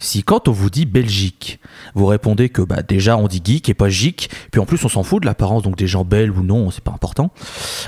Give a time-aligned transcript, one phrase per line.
[0.00, 1.58] Si quand on vous dit Belgique,
[1.96, 4.88] vous répondez que bah, déjà on dit geek et pas gic, puis en plus on
[4.88, 7.32] s'en fout de l'apparence, donc des gens belles ou non, c'est pas important,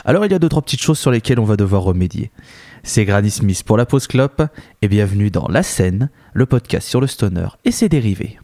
[0.04, 2.33] alors il y a deux trois petites choses sur lesquelles on va devoir remédier.
[2.83, 4.42] C'est Granny Smith pour la pause clope,
[4.83, 8.38] et bienvenue dans La Scène, le podcast sur le stoner et ses dérivés.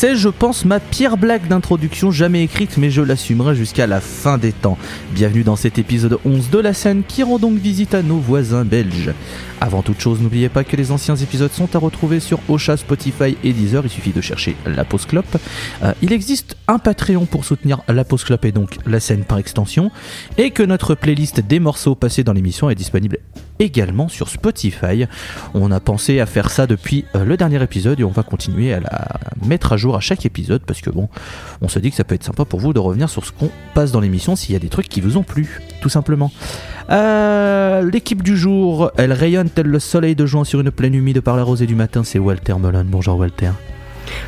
[0.00, 4.36] C'est, je pense, ma pire blague d'introduction jamais écrite, mais je l'assumerai jusqu'à la fin
[4.36, 4.76] des temps.
[5.12, 8.66] Bienvenue dans cet épisode 11 de la scène qui rend donc visite à nos voisins
[8.66, 9.14] belges.
[9.62, 13.36] Avant toute chose, n'oubliez pas que les anciens épisodes sont à retrouver sur Ocha, Spotify
[13.44, 13.82] et Deezer.
[13.84, 15.38] Il suffit de chercher La Pause Clope.
[15.82, 19.38] Euh, il existe un Patreon pour soutenir La Pause Clope et donc la scène par
[19.38, 19.90] extension.
[20.36, 23.18] Et que notre playlist des morceaux passés dans l'émission est disponible
[23.60, 25.04] également sur Spotify.
[25.54, 28.72] On a pensé à faire ça depuis euh, le dernier épisode et on va continuer
[28.72, 31.08] à la mettre à jour à chaque épisode parce que bon,
[31.62, 33.50] on se dit que ça peut être sympa pour vous de revenir sur ce qu'on
[33.74, 36.30] passe dans l'émission s'il y a des trucs qui vous ont plu, tout simplement.
[36.90, 41.20] Euh, L'équipe du jour, elle rayonne tel le soleil de juin sur une plaine humide
[41.20, 42.84] par la rosée du matin, c'est Walter Melon.
[42.86, 43.50] Bonjour Walter.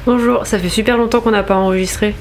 [0.06, 2.14] Bonjour, ça fait super longtemps qu'on n'a pas enregistré.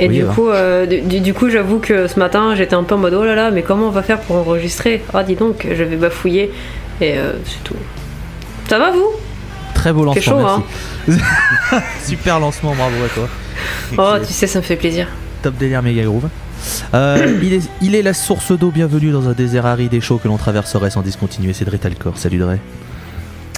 [0.00, 0.32] Et Oui, du, bah.
[0.34, 3.24] coup, euh, du, du coup, j'avoue que ce matin, j'étais un peu en mode oh
[3.24, 5.02] là là, mais comment on va faire pour enregistrer?
[5.12, 6.52] Ah, dis donc, je vais bafouiller.
[7.00, 7.74] Et euh, c'est tout.
[8.68, 9.08] Ça va vous?
[9.74, 10.62] Très beau lancement, chaud, hein.
[12.04, 13.28] Super lancement, bravo à toi.
[13.96, 15.08] Oh, tu sais, ça me fait plaisir.
[15.42, 16.28] Top délire méga groove.
[16.94, 20.18] Euh, il, est, il est la source d'eau bienvenue dans un désert aride et chaud
[20.18, 21.52] que l'on traverserait sans discontinuer.
[21.52, 22.18] C'est Dre Talcor.
[22.18, 22.56] Salut Dre.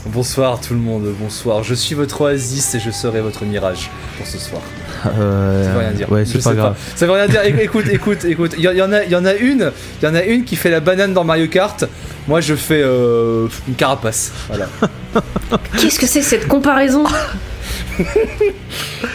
[0.07, 1.63] Bonsoir tout le monde, bonsoir.
[1.63, 4.63] Je suis votre oasis et je serai votre mirage pour ce soir.
[5.07, 6.11] Euh, Ça veut rien dire.
[6.11, 6.77] Ouais, c'est pas grave.
[6.97, 7.43] Ça veut rien dire.
[7.43, 8.55] Éc- Écoute, écoute, écoute.
[8.57, 9.71] Il y, y en a, il y en a une,
[10.01, 11.85] il y en a une qui fait la banane dans Mario Kart.
[12.27, 14.33] Moi, je fais euh, une carapace.
[14.49, 14.69] Voilà.
[15.79, 17.05] Qu'est-ce que c'est cette comparaison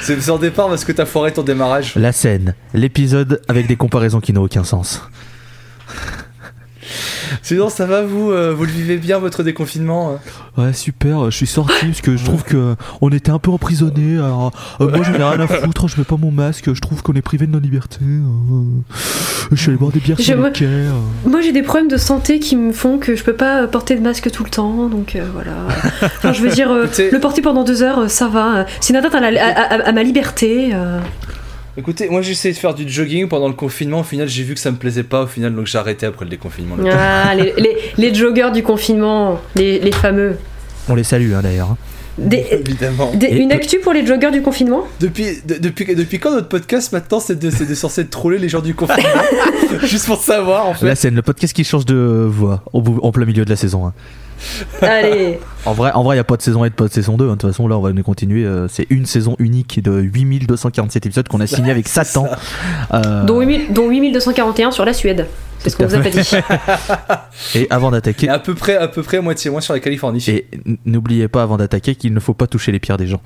[0.02, 1.94] C'est c'est en départ parce que t'as foiré ton démarrage.
[1.96, 5.02] La scène, l'épisode avec des comparaisons qui n'ont aucun sens.
[7.48, 10.18] Sinon, ça va vous euh, Vous le vivez bien votre déconfinement
[10.58, 13.52] euh Ouais, super, je suis sorti parce que je trouve que on était un peu
[13.52, 14.18] emprisonnés.
[14.18, 14.52] Alors,
[14.82, 17.14] euh, moi, j'en ai rien à foutre, je mets pas mon masque, je trouve qu'on
[17.14, 18.00] est privé de nos libertés.
[18.04, 18.64] euh,
[19.52, 20.66] je suis allé boire des bières sur le quai.
[20.66, 20.90] euh.
[21.28, 24.02] Moi, j'ai des problèmes de santé qui me font que je peux pas porter de
[24.02, 25.52] masque tout le temps, donc euh, voilà.
[26.02, 28.66] Enfin, je veux dire, euh, le porter pendant deux heures, ça va.
[28.82, 30.72] C'est une atteinte à, la- à- à- à ma liberté.
[31.78, 34.00] Écoutez, moi j'ai essayé de faire du jogging pendant le confinement.
[34.00, 35.24] Au final, j'ai vu que ça me plaisait pas.
[35.24, 36.78] Au final, donc j'ai arrêté après le déconfinement.
[36.92, 40.38] Ah, les, les- les joggeurs du confinement, les, les fameux.
[40.88, 41.72] On les salue hein, d'ailleurs.
[41.72, 41.78] hein.
[42.18, 43.12] Des- Évidemment.
[43.14, 44.88] des- Et- une actu pour les joggeurs du confinement?
[45.02, 48.74] Depuis, de- depuis, depuis quand notre podcast maintenant c'est de, censé troller les gens du
[48.74, 49.10] confinement?
[49.84, 50.86] Juste pour savoir en fait.
[50.86, 53.58] La scène, le podcast qui change de voix au bout- en plein milieu de la
[53.58, 53.86] saison.
[53.86, 53.94] hein.
[54.82, 56.94] Allez, En vrai, en vrai, il y a pas de saison 1 et pas de
[56.94, 57.26] saison 2.
[57.26, 57.28] hein.
[57.30, 58.46] De toute façon, là, on va nous continuer.
[58.46, 62.28] euh, c'est une saison unique de 8247 épisodes qu'on a signé avec Satan.
[62.94, 65.28] Euh, dont, 8000 dont 8241 sur la Suède.
[65.60, 66.30] C'est ce qu'on vous a pas dit.
[67.56, 70.24] et avant Et d'attaquer, à peu près, à peu près moitié moins sur la Californie.
[70.28, 70.48] et
[70.86, 73.22] n'oubliez pas avant d'attaquer qu'il ne faut pas toucher les pierres des gens.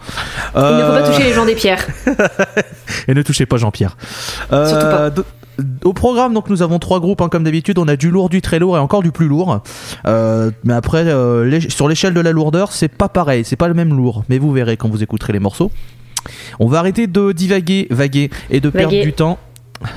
[0.55, 1.85] Il ne faut pas Euh, toucher les gens des pierres.
[3.07, 3.97] Et ne touchez pas Jean-Pierre.
[4.53, 5.09] Euh, Surtout pas.
[5.83, 7.77] Au programme, donc nous avons trois groupes, hein, comme d'habitude.
[7.77, 9.61] On a du lourd, du très lourd et encore du plus lourd.
[10.05, 13.73] Euh, mais après, euh, sur l'échelle de la lourdeur, c'est pas pareil, c'est pas le
[13.73, 14.23] même lourd.
[14.29, 15.71] Mais vous verrez quand vous écouterez les morceaux.
[16.59, 19.03] On va arrêter de divaguer, vaguer et de perdre Vaguer.
[19.03, 19.37] du temps.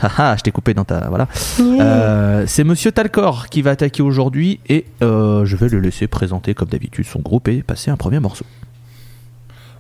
[0.00, 1.08] Ah ah, je t'ai coupé dans ta.
[1.08, 1.26] Voilà.
[1.60, 6.68] Euh, c'est Monsieur Talcor qui va attaquer aujourd'hui et je vais le laisser présenter comme
[6.68, 8.44] d'habitude son groupe et passer un premier morceau.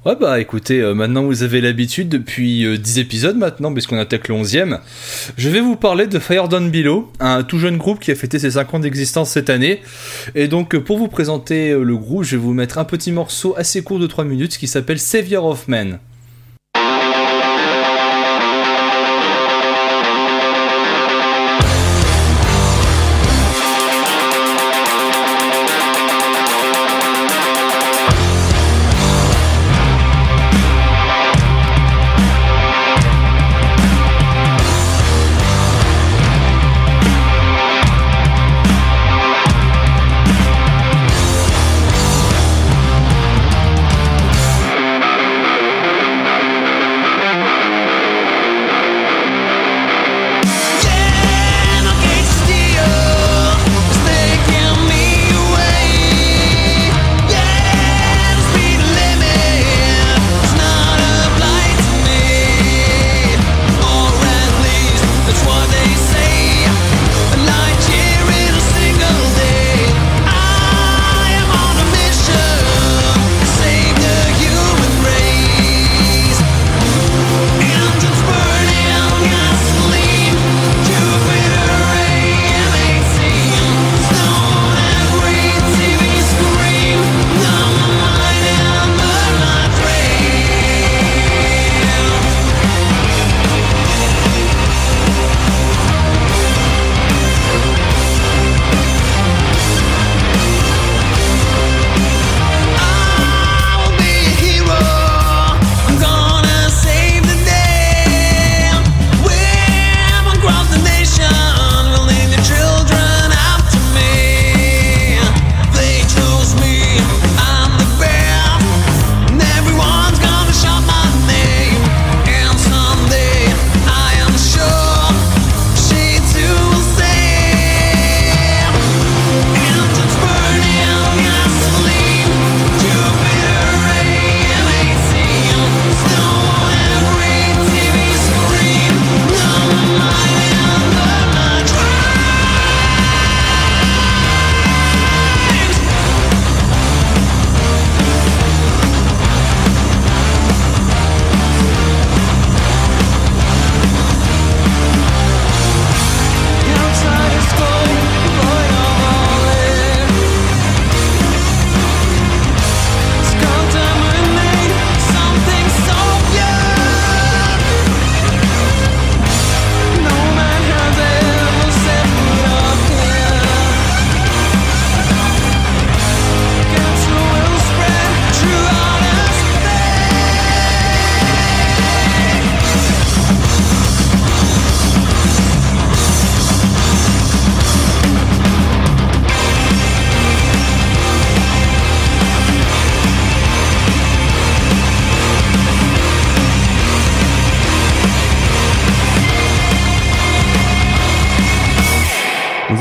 [0.04, 4.26] Ouais bah écoutez, euh, maintenant vous avez l'habitude depuis euh, 10 épisodes maintenant, puisqu'on attaque
[4.26, 4.80] le 11ème.
[5.36, 8.40] Je vais vous parler de Fire Down Below, un tout jeune groupe qui a fêté
[8.40, 9.80] ses 5 ans d'existence cette année.
[10.34, 13.12] Et donc euh, pour vous présenter euh, le groupe, je vais vous mettre un petit
[13.12, 16.00] morceau assez court de 3 minutes qui s'appelle Savior of Men.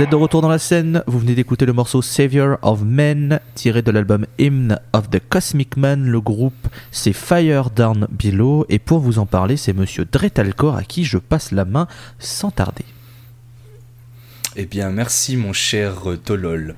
[0.02, 3.40] Vous êtes de retour dans la scène, vous venez d'écouter le morceau Savior of Men
[3.54, 6.08] tiré de l'album Hymn of the Cosmic Man.
[6.08, 10.82] Le groupe c'est Fire Down Below et pour vous en parler c'est monsieur Dretalcor à
[10.82, 11.88] qui je passe la main
[12.18, 12.86] sans tarder.
[14.56, 15.94] Eh bien merci mon cher
[16.26, 16.74] Tolol.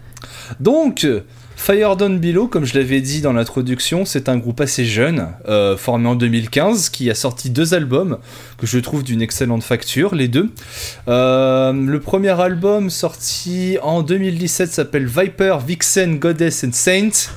[0.59, 1.07] Donc
[1.55, 5.77] Fire Down Below, comme je l'avais dit dans l'introduction, c'est un groupe assez jeune, euh,
[5.77, 8.17] formé en 2015, qui a sorti deux albums
[8.57, 10.49] que je trouve d'une excellente facture, les deux.
[11.07, 17.31] Euh, le premier album sorti en 2017 s'appelle Viper, Vixen, Goddess and Saint.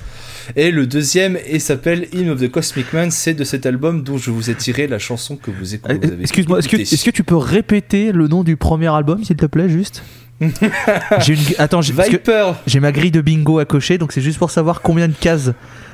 [0.55, 4.17] Et le deuxième et s'appelle Hymn of the Cosmic Man, c'est de cet album dont
[4.17, 6.07] je vous ai tiré la chanson que vous écoutez.
[6.07, 9.37] Euh, excuse-moi, est-ce que, est que, tu peux répéter le nom du premier album, s'il
[9.37, 10.03] te plaît, juste?
[11.21, 11.41] j'ai une...
[11.59, 15.15] Attends, j'ai ma grille de bingo à cocher, donc c'est juste pour savoir combien de
[15.15, 15.53] cases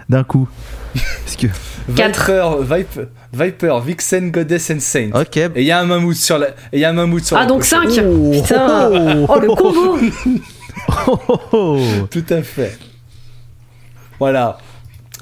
[0.09, 0.49] d'un coup.
[0.95, 1.47] Parce que...
[1.89, 5.11] Viper, Viper, Viper, Vixen, Goddess and Saint.
[5.15, 5.37] Ok.
[5.37, 6.49] Et il y a un mammouth sur la.
[6.73, 8.91] Et y a un mammouth sur ah donc 5 Putain
[9.29, 9.99] Oh le combo
[12.11, 12.79] Tout à fait.
[14.19, 14.59] Voilà.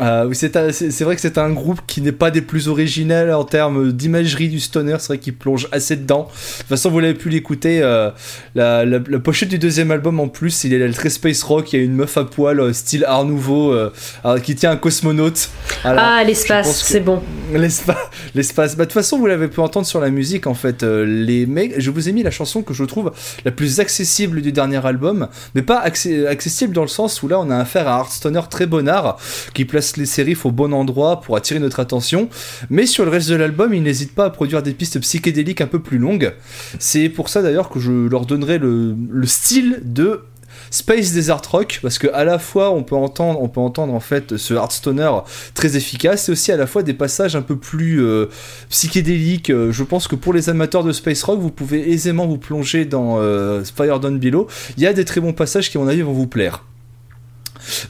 [0.00, 3.92] Euh, c'est vrai que c'est un groupe qui n'est pas des plus originels en termes
[3.92, 6.30] d'imagerie du stoner, c'est vrai qu'il plonge assez dedans.
[6.30, 8.10] De toute façon, vous l'avez pu l'écouter, euh,
[8.54, 8.84] la,
[9.22, 11.94] pochette du deuxième album en plus, il est très space rock, il y a une
[11.94, 13.74] meuf à poil, euh, style art nouveau,
[14.42, 15.50] qui tient un cosmonaute.
[15.84, 17.22] ah, l'espace, c'est bon.
[17.52, 18.76] L'espace.
[18.76, 20.82] Bah, de toute façon, vous l'avez pu entendre sur la musique en fait.
[20.82, 23.12] les mecs, je vous ai mis la chanson que je trouve
[23.44, 27.50] la plus accessible du dernier album, mais pas accessible dans le sens où là on
[27.50, 29.18] a affaire à un stoner très bonnard
[29.54, 32.28] qui place les séries au bon endroit pour attirer notre attention.
[32.68, 35.66] Mais sur le reste de l'album, il n'hésite pas à produire des pistes psychédéliques un
[35.66, 36.34] peu plus longues.
[36.78, 40.22] C'est pour ça d'ailleurs que je leur donnerai le, style de
[40.70, 44.00] Space Desert Rock parce que à la fois on peut entendre on peut entendre en
[44.00, 45.10] fait ce hardstoner
[45.54, 48.26] très efficace et aussi à la fois des passages un peu plus euh,
[48.68, 52.38] psychédéliques euh, je pense que pour les amateurs de space rock vous pouvez aisément vous
[52.38, 55.80] plonger dans euh, Fire Down Below il y a des très bons passages qui à
[55.80, 56.64] mon avis vont vous plaire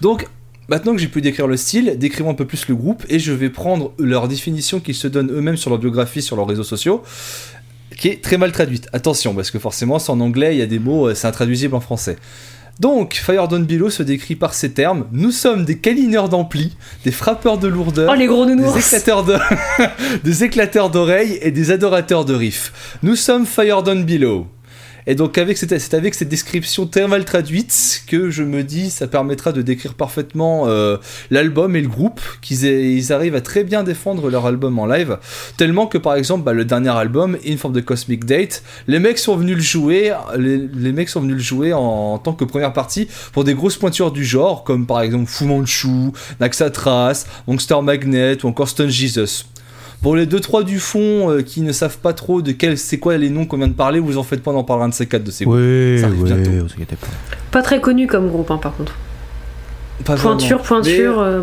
[0.00, 0.28] donc
[0.70, 3.32] Maintenant que j'ai pu décrire le style, décrivons un peu plus le groupe et je
[3.32, 7.02] vais prendre leur définition qu'ils se donnent eux-mêmes sur leur biographie, sur leurs réseaux sociaux,
[7.98, 8.86] qui est très mal traduite.
[8.92, 11.74] Attention, parce que forcément, c'est en anglais, il y a des mots, euh, c'est intraduisible
[11.74, 12.18] en français.
[12.78, 17.10] Donc, Fire Down Below se décrit par ces termes Nous sommes des câlineurs d'ampli, des
[17.10, 19.36] frappeurs de lourdeur, oh, les gros des éclateurs, de...
[20.22, 22.98] des éclateurs d'oreilles et des adorateurs de riffs.
[23.02, 24.46] Nous sommes Fire Down Below.
[25.06, 28.90] Et donc avec cette, c'est avec cette description très mal traduite que je me dis
[28.90, 30.96] ça permettra de décrire parfaitement euh,
[31.30, 35.18] l'album et le groupe, qu'ils ils arrivent à très bien défendre leur album en live,
[35.56, 39.18] tellement que par exemple bah, le dernier album, In Form the Cosmic Date, les mecs
[39.18, 43.08] sont venus le jouer, les, mecs sont venus le jouer en, tant que première partie
[43.32, 48.48] pour des grosses pointures du genre, comme par exemple Fu Manchu, Naxatras, Monster Magnet ou
[48.48, 49.44] encore Stone Jesus.
[50.02, 53.18] Pour les 2-3 du fond euh, qui ne savent pas trop de quel c'est quoi
[53.18, 55.06] les noms qu'on vient de parler, vous en faites pas, on en parlera de ces
[55.06, 55.56] quatre de ces groupes.
[55.58, 56.86] Oui, oui,
[57.50, 57.62] pas.
[57.62, 58.94] très connu comme groupe, hein, par contre.
[60.04, 61.42] pointure, pointure, euh,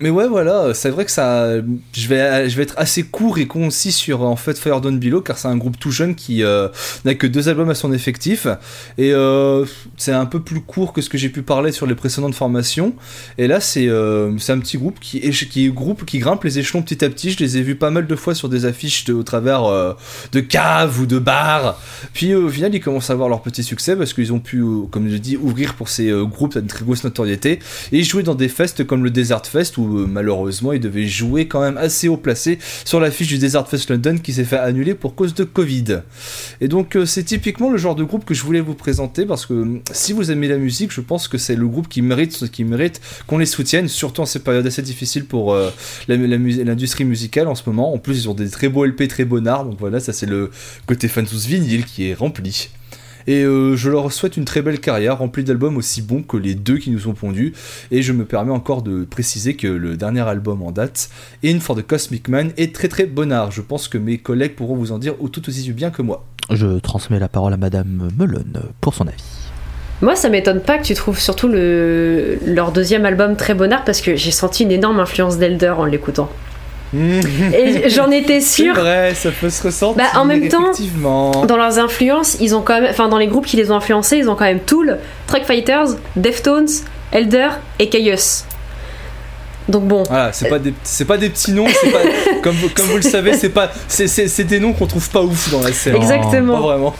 [0.00, 1.56] mais ouais, voilà, c'est vrai que ça.
[1.92, 5.20] Je vais, je vais être assez court et concis sur en fait Fire Down Below
[5.20, 6.68] car c'est un groupe tout jeune qui euh,
[7.04, 8.46] n'a que deux albums à son effectif
[8.96, 9.66] et euh,
[9.98, 12.94] c'est un peu plus court que ce que j'ai pu parler sur les précédentes formations.
[13.36, 17.04] Et là, c'est euh, un petit groupe qui qui groupe qui grimpe les échelons petit
[17.04, 17.32] à petit.
[17.32, 19.64] Je les ai vus pas mal de fois sur des affiches au travers
[20.32, 21.78] de caves ou de bars.
[22.14, 25.10] Puis au final, ils commencent à avoir leur petit succès parce qu'ils ont pu, comme
[25.10, 27.58] je dis, ouvrir pour ces groupes à une très grosse notoriété
[27.92, 31.60] et jouer dans des fests comme le Desert Fest euh, malheureusement il devait jouer quand
[31.60, 35.14] même assez haut placé sur l'affiche du Desert Fest London qui s'est fait annuler pour
[35.14, 36.02] cause de Covid.
[36.60, 39.46] Et donc euh, c'est typiquement le genre de groupe que je voulais vous présenter parce
[39.46, 42.50] que euh, si vous aimez la musique, je pense que c'est le groupe qui mérite,
[42.50, 45.56] qui mérite qu'on les soutienne, surtout en ces périodes assez difficiles pour
[46.08, 47.92] l'industrie musicale en ce moment.
[47.92, 50.50] En plus ils ont des très beaux LP, très beaux donc voilà, ça c'est le
[50.86, 52.68] côté fan sous vinyle qui est rempli.
[53.26, 56.54] Et euh, je leur souhaite une très belle carrière remplie d'albums aussi bons que les
[56.54, 57.52] deux qui nous ont pondus.
[57.90, 61.10] Et je me permets encore de préciser que le dernier album en date,
[61.44, 63.50] In for the Cosmic Man, est très très bonnard.
[63.50, 66.26] Je pense que mes collègues pourront vous en dire tout aussi bien que moi.
[66.50, 68.44] Je transmets la parole à Madame Melon
[68.80, 69.22] pour son avis.
[70.02, 72.38] Moi, ça m'étonne pas que tu trouves surtout le...
[72.46, 76.30] leur deuxième album très bonnard parce que j'ai senti une énorme influence d'Elder en l'écoutant.
[76.96, 78.74] et j'en étais sûre.
[78.74, 80.02] C'est vrai, ça peut se ressentir.
[80.02, 80.72] Bah, en même temps,
[81.46, 84.16] dans leurs influences, ils ont quand même, enfin dans les groupes qui les ont influencés,
[84.16, 86.68] ils ont quand même Tool, Truck Fighters, Deftones,
[87.12, 88.44] Elder et Caius.
[89.68, 90.02] Donc bon.
[90.08, 92.00] Voilà, c'est pas des, c'est pas des petits noms, pas,
[92.42, 95.60] comme, comme vous le savez, c'est pas, c'est, des noms qu'on trouve pas ouf dans
[95.60, 95.94] la scène.
[95.94, 96.54] Exactement.
[96.54, 96.94] Pas vraiment.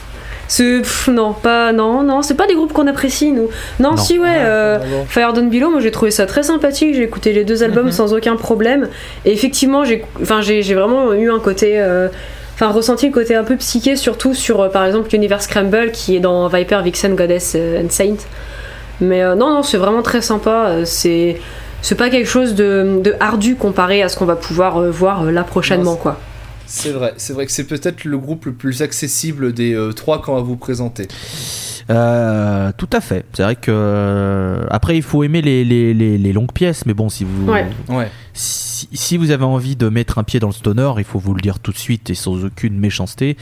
[0.50, 3.48] C'est non, pas non, non, c'est pas des groupes qu'on apprécie nous.
[3.78, 6.96] Non, si ouais, euh, Fire Down Below, moi j'ai trouvé ça très sympathique.
[6.96, 7.92] J'ai écouté les deux albums mhm.
[7.92, 8.88] sans aucun problème.
[9.24, 11.74] Et effectivement, j'ai, enfin j'ai, vraiment eu un côté.
[11.78, 12.08] Euh,
[12.54, 16.20] enfin ressenti le côté un peu psyché, surtout sur par exemple l'univers Scramble qui est
[16.20, 18.16] dans Viper, Vixen, Goddess and Saint.
[19.00, 20.78] Mais non, non, c'est vraiment très sympa.
[20.84, 21.38] C'est
[21.80, 25.44] c'est pas quelque chose de, de, ardu comparé à ce qu'on va pouvoir voir là
[25.44, 26.18] prochainement, quoi.
[26.72, 30.36] C'est vrai, c'est vrai que c'est peut-être le groupe le plus accessible des trois qu'on
[30.36, 31.08] va vous présenter.
[31.90, 33.24] Euh, tout à fait.
[33.32, 37.08] C'est vrai que euh, après il faut aimer les, les, les, longues pièces, mais bon
[37.08, 38.10] si vous ouais.
[38.32, 41.34] Si, si, vous avez envie de mettre un pied dans le stoner, il faut vous
[41.34, 43.36] le dire tout de suite et sans aucune méchanceté,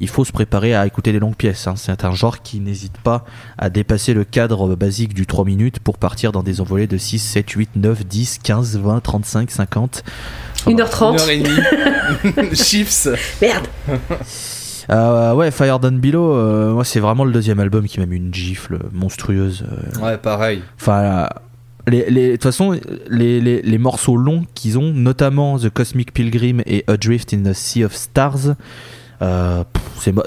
[0.00, 1.66] il faut se préparer à écouter les longues pièces.
[1.66, 1.74] Hein.
[1.76, 3.24] C'est un genre qui n'hésite pas
[3.58, 7.18] à dépasser le cadre basique du 3 minutes pour partir dans des envolées de 6,
[7.18, 10.04] 7, 8, 9, 10, 15, 20, 35, 50.
[10.66, 11.16] 1h30.
[11.18, 12.54] 1h30.
[12.54, 13.08] Chips.
[13.40, 13.66] Merde.
[14.90, 18.16] Euh, ouais, Fire Down Below, euh, moi c'est vraiment le deuxième album qui m'a mis
[18.16, 19.64] une gifle monstrueuse.
[19.70, 20.04] Euh.
[20.04, 20.62] Ouais, pareil.
[20.80, 21.28] Enfin,
[21.86, 26.84] de toute façon, les, les, les morceaux longs qu'ils ont, notamment The Cosmic Pilgrim et
[26.88, 28.54] Adrift in the Sea of Stars,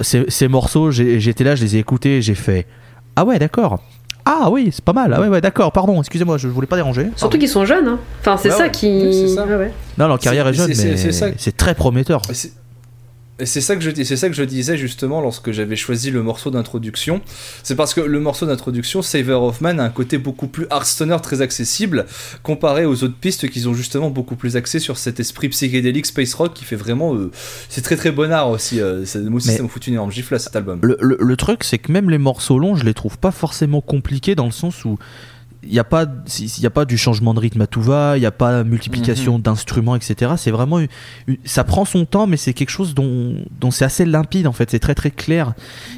[0.00, 2.66] ces, ces, morceaux, j'étais là, je les ai écoutés j'ai fait
[3.16, 3.80] Ah ouais, d'accord.
[4.28, 5.14] Ah oui, c'est pas mal.
[5.14, 7.10] Ah ouais, ouais d'accord, pardon, excusez-moi, je voulais pas déranger.
[7.14, 7.86] Surtout qu'ils sont jeunes.
[7.86, 7.98] Hein.
[8.20, 9.32] Enfin, c'est ça qui.
[9.34, 9.46] ça.
[9.98, 10.96] Non, leur carrière est, jeune, mais
[11.36, 12.22] c'est très prometteur.
[13.44, 16.50] C'est ça que je c'est ça que je disais justement lorsque j'avais choisi le morceau
[16.50, 17.20] d'introduction.
[17.62, 21.18] C'est parce que le morceau d'introduction, Saver of Man, a un côté beaucoup plus hardstoner,
[21.22, 22.06] très accessible,
[22.42, 26.32] comparé aux autres pistes qui sont justement beaucoup plus axées sur cet esprit psychédélique space
[26.32, 27.30] rock qui fait vraiment, euh,
[27.68, 28.80] c'est très très bon art aussi.
[28.80, 30.80] Euh, moi aussi, ça me fout une énorme gifle à cet album.
[30.82, 34.34] Le, le truc, c'est que même les morceaux longs, je les trouve pas forcément compliqués
[34.34, 34.98] dans le sens où
[35.66, 36.06] il n'y a pas
[36.40, 39.36] il a pas du changement de rythme à tout va il n'y a pas multiplication
[39.36, 39.42] mhm.
[39.42, 40.80] d'instruments etc c'est vraiment
[41.44, 44.70] ça prend son temps mais c'est quelque chose dont, dont c'est assez limpide en fait.
[44.70, 45.54] C'est très très clair.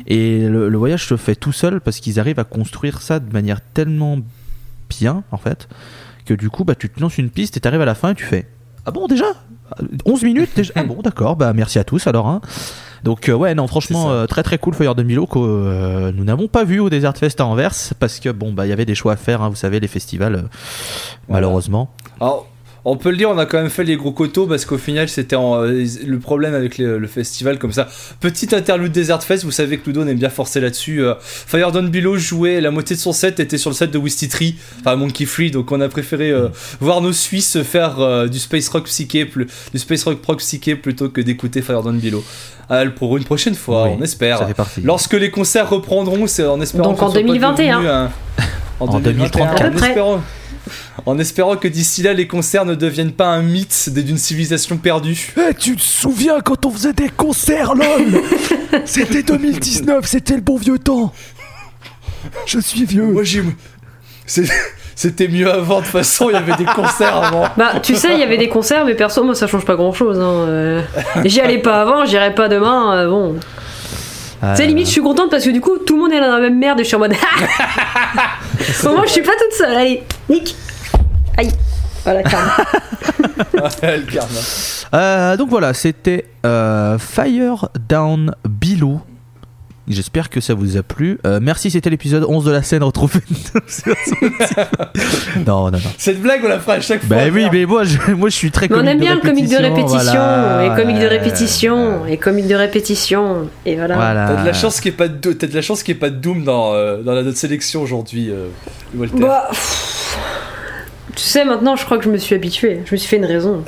[0.06, 3.60] Et le, voyage se fait tout seul parce qu'ils arrivent à construire ça de manière
[3.60, 4.18] tellement
[4.88, 5.68] bien en fait
[6.24, 8.10] que du coup bah tu te lances une piste et tu arrives à la fin
[8.10, 8.46] et tu fais
[8.86, 9.26] ah bon déjà?
[10.04, 10.72] 11 minutes déjà?
[10.76, 11.36] Ah bon d'accord.
[11.36, 12.40] Bah merci à tous alors hein.
[13.04, 16.24] Donc euh, ouais, non, franchement, euh, très très cool Fire de Milo que euh, nous
[16.24, 18.84] n'avons pas vu au Desert Fest à Anvers parce que bon bah il y avait
[18.84, 20.44] des choix à faire, hein, vous savez les festivals,
[21.28, 21.90] malheureusement.
[22.20, 22.46] Alors
[22.90, 25.08] on peut le dire, on a quand même fait les gros coteaux parce qu'au final,
[25.08, 27.88] c'était euh, le problème avec le festival comme ça.
[28.20, 31.02] Petite interlude Desert Fest, vous savez que Ludo aime bien forcer là-dessus.
[31.02, 33.98] Euh, Fire Down Below jouait, la moitié de son set était sur le set de
[33.98, 36.48] Wisty Tree, enfin Monkey Free, donc on a préféré euh,
[36.80, 41.10] voir nos Suisses faire du space rock psyché, plus, du space rock proc psyché plutôt
[41.10, 42.24] que d'écouter Fire Down Below.
[42.96, 44.48] pour une prochaine fois, on espère.
[44.82, 46.90] Lorsque les concerts reprendront, c'est en espérant.
[46.90, 48.10] Donc en 2021.
[48.80, 50.20] en, 2034
[51.06, 55.34] en espérant que d'ici là les concerts ne deviennent pas un mythe d'une civilisation perdue.
[55.36, 58.22] Eh, tu te souviens quand on faisait des concerts, lol
[58.84, 61.12] C'était 2019, c'était le bon vieux temps.
[62.46, 63.06] Je suis vieux.
[63.06, 63.42] Moi j'ai.
[64.98, 67.44] C'était mieux avant, de toute façon, il y avait des concerts avant.
[67.56, 69.92] Bah, tu sais, il y avait des concerts, mais perso, moi, ça change pas grand
[69.92, 70.18] chose.
[70.18, 70.48] Hein.
[70.48, 70.82] Euh.
[71.24, 73.36] J'y allais pas avant, j'irai pas demain, euh, bon.
[74.42, 74.54] Euh...
[74.54, 76.32] Tu sais, limite, je suis contente parce que du coup, tout le monde est dans
[76.32, 77.12] la même merde et je suis en mode.
[78.84, 79.76] Au moins, je suis pas toute seule.
[79.76, 80.54] Allez, nique.
[81.36, 81.50] Aïe.
[82.04, 82.56] Voilà, karma.
[84.94, 89.00] euh, donc voilà, c'était euh, Fire Down Below
[89.88, 91.18] J'espère que ça vous a plu.
[91.26, 93.20] Euh, merci, c'était l'épisode 11 de la scène retrouvée.
[95.46, 95.78] non, non, non.
[95.96, 97.24] Cette blague, on la fera à chaque bah fois.
[97.24, 99.56] Bah oui, mais moi je, moi, je suis très On aime bien le comique de
[99.56, 100.20] répétition,
[100.60, 103.96] et comique de répétition, et comique de répétition, et voilà.
[103.96, 106.10] T'as de la chance qu'il n'y ait pas de, de la chance qu'il ait pas
[106.10, 108.48] de Doom dans, euh, dans la notre sélection aujourd'hui, euh,
[108.94, 109.18] Walter.
[109.20, 109.50] Bah,
[111.18, 112.80] tu sais, maintenant, je crois que je me suis habitué.
[112.84, 113.64] Je me suis fait une raison.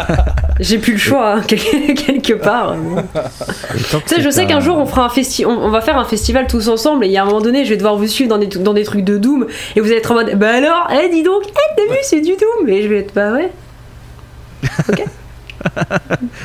[0.60, 2.74] J'ai plus le choix, hein, quelque part.
[2.74, 6.48] tu sais, je sais qu'un jour, on, fera un festi on, va faire un festival
[6.48, 8.38] tous ensemble, et il y a un moment donné, je vais devoir vous suivre dans
[8.38, 11.08] des, dans des trucs de Doom, et vous allez être en mode, bah alors, eh,
[11.08, 12.68] dis donc, eh, t'as vu, c'est du Doom.
[12.68, 13.52] Et je vais être, bah ouais.
[14.88, 15.04] Ok.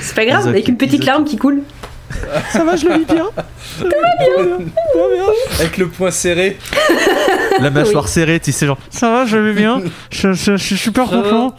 [0.01, 1.63] C'est pas grave, avec une petite larme qui coule.
[2.51, 3.29] Ça va, je le vis bien.
[3.79, 4.45] Ça va bien.
[4.45, 5.25] bien.
[5.59, 6.57] Avec le poing serré.
[7.59, 8.79] La mâchoire serrée, tu sais, genre.
[8.89, 9.81] Ça va, je le vis bien.
[10.11, 11.55] Je, suis super content.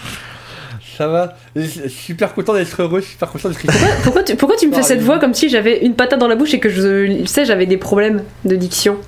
[0.96, 3.60] Ça va, je suis super content d'être heureux, je suis super content d'être
[4.04, 6.36] pourquoi, tu, pourquoi tu me fais cette voix comme si j'avais une patate dans la
[6.36, 8.98] bouche et que je sais j'avais des problèmes de diction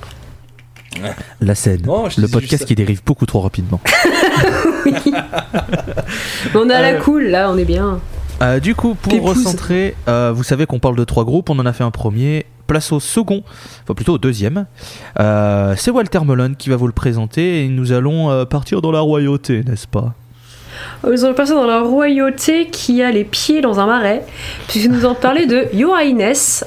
[1.41, 3.81] La scène, le podcast qui dérive beaucoup trop rapidement.
[4.85, 4.95] oui.
[6.57, 7.01] on est à la euh.
[7.01, 8.01] cool là, on est bien.
[8.43, 11.67] Euh, du coup, pour recentrer, euh, vous savez qu'on parle de trois groupes, on en
[11.67, 12.47] a fait un premier.
[12.67, 13.45] Place au second,
[13.85, 14.67] enfin plutôt au deuxième.
[15.21, 18.99] Euh, c'est Walter Mullen qui va vous le présenter et nous allons partir dans la
[18.99, 20.15] royauté, n'est-ce pas?
[21.07, 24.25] Nous allons passer dans la royauté qui a les pieds dans un marais,
[24.67, 26.65] puisque nous allons parler de Your Highness.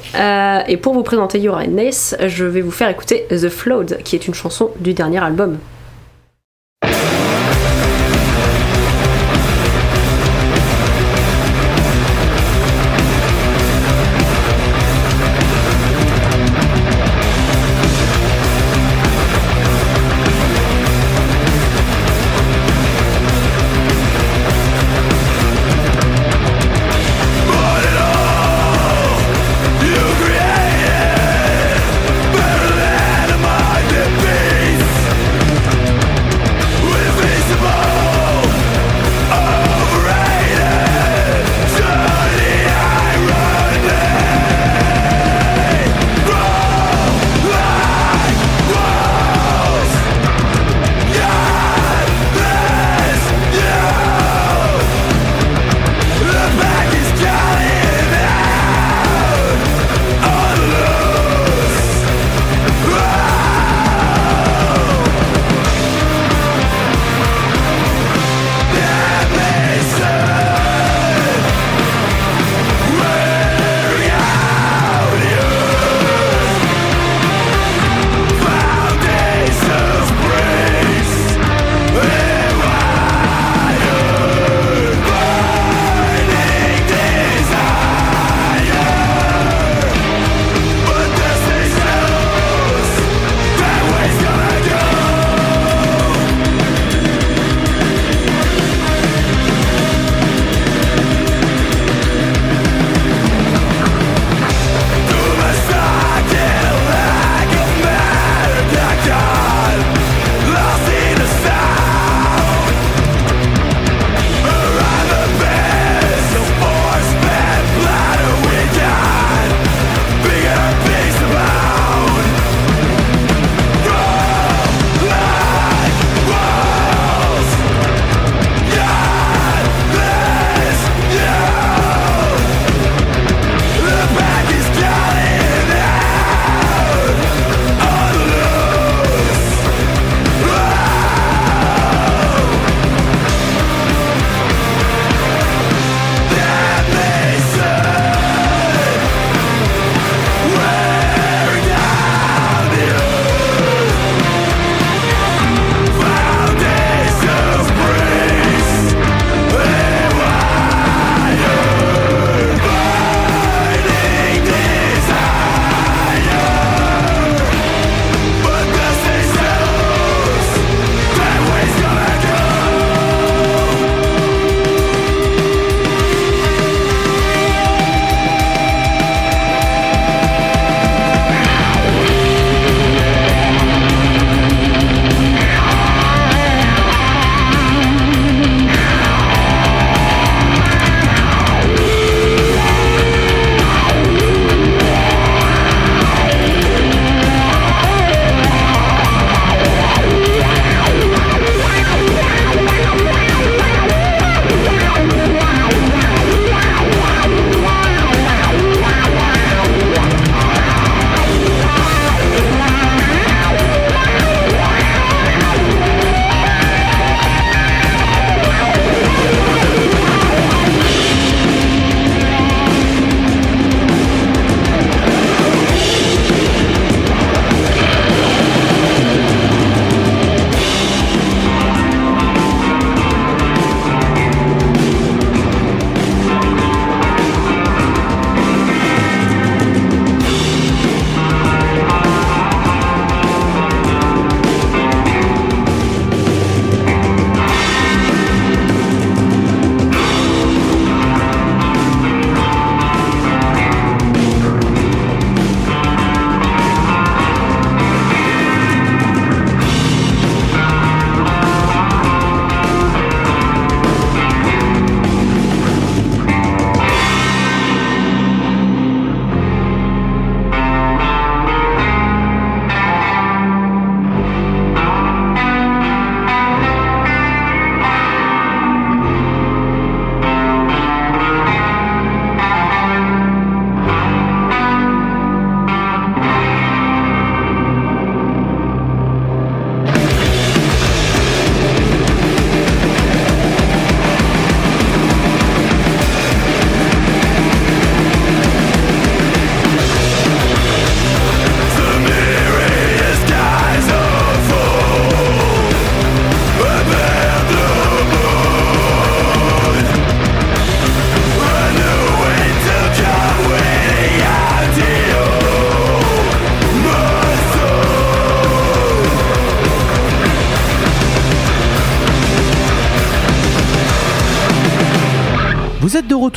[0.70, 4.26] et pour vous présenter Your Highness, je vais vous faire écouter The Flood, qui est
[4.26, 5.58] une chanson du dernier album.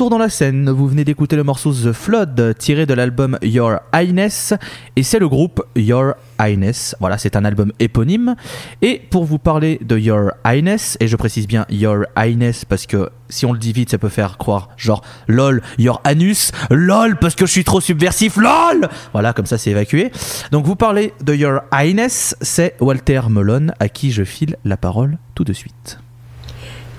[0.03, 0.69] Retour dans la scène.
[0.69, 4.53] Vous venez d'écouter le morceau The Flood tiré de l'album Your Highness
[4.97, 6.97] et c'est le groupe Your Highness.
[6.99, 8.35] Voilà, c'est un album éponyme.
[8.81, 13.11] Et pour vous parler de Your Highness, et je précise bien Your Highness parce que
[13.29, 17.37] si on le dit vite, ça peut faire croire genre lol, Your Anus, lol parce
[17.37, 20.11] que je suis trop subversif, lol Voilà, comme ça c'est évacué.
[20.51, 25.19] Donc vous parlez de Your Highness, c'est Walter Melon à qui je file la parole
[25.37, 26.02] tout de suite.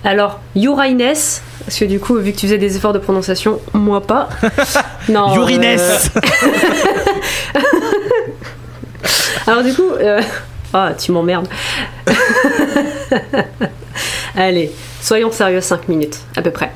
[0.05, 1.13] Alors, Urines,
[1.65, 4.27] parce que du coup, vu que tu faisais des efforts de prononciation, moi pas.
[5.09, 5.33] non.
[5.35, 5.97] Urines euh,
[9.47, 9.89] Alors, du coup.
[9.91, 10.21] Euh,
[10.73, 11.47] ah, tu m'emmerdes.
[14.35, 16.71] Allez, soyons sérieux 5 minutes, à peu près.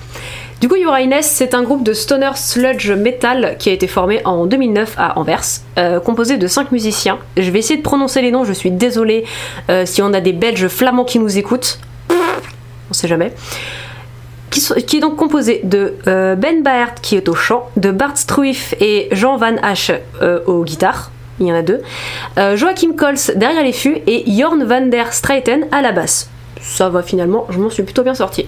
[0.61, 4.45] Du coup, Urines, c'est un groupe de stoner sludge metal qui a été formé en
[4.45, 5.43] 2009 à Anvers,
[5.77, 7.19] euh, composé de 5 musiciens.
[7.35, 9.25] Je vais essayer de prononcer les noms, je suis désolée
[9.85, 11.79] si on a des Belges flamands qui nous écoutent
[12.89, 13.33] on sait jamais.
[14.49, 18.73] Qui, est donc composé de euh, Ben Baert qui est au chant, de Bart Struif
[18.79, 21.81] et Jean Van Hache euh, aux guitares, il y en a deux,
[22.37, 26.29] euh, Joachim Cols derrière les fûts et Jorn van der Straeten à la basse.
[26.61, 28.45] Ça va finalement, je m'en suis plutôt bien sorti.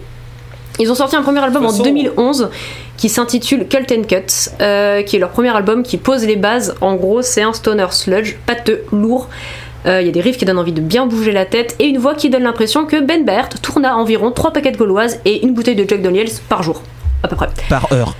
[0.79, 2.49] Ils ont sorti un premier album en 2011
[2.95, 6.75] qui s'intitule Cult and Cuts, qui est leur premier album qui pose les bases.
[6.79, 9.27] En gros, c'est un stoner sludge, pâteux, lourd,
[9.89, 11.85] euh, il y a des riffs qui donnent envie de bien bouger la tête et
[11.85, 15.19] une voix qui donne l'impression que Ben Bert tourne à environ 3 paquets de gauloises
[15.25, 16.81] et une bouteille de Jack Daniels par jour,
[17.23, 17.49] à peu près.
[17.69, 18.15] Par heure.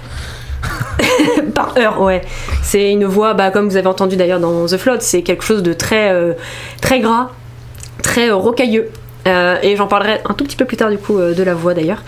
[1.53, 2.21] par heure, ouais.
[2.63, 5.61] C'est une voix, bah, comme vous avez entendu d'ailleurs dans The Flood, c'est quelque chose
[5.61, 6.33] de très, euh,
[6.81, 7.29] très gras,
[8.01, 8.89] très euh, rocailleux.
[9.25, 12.01] et j'en parlerai un tout petit peu plus tard du coup de la voix d'ailleurs.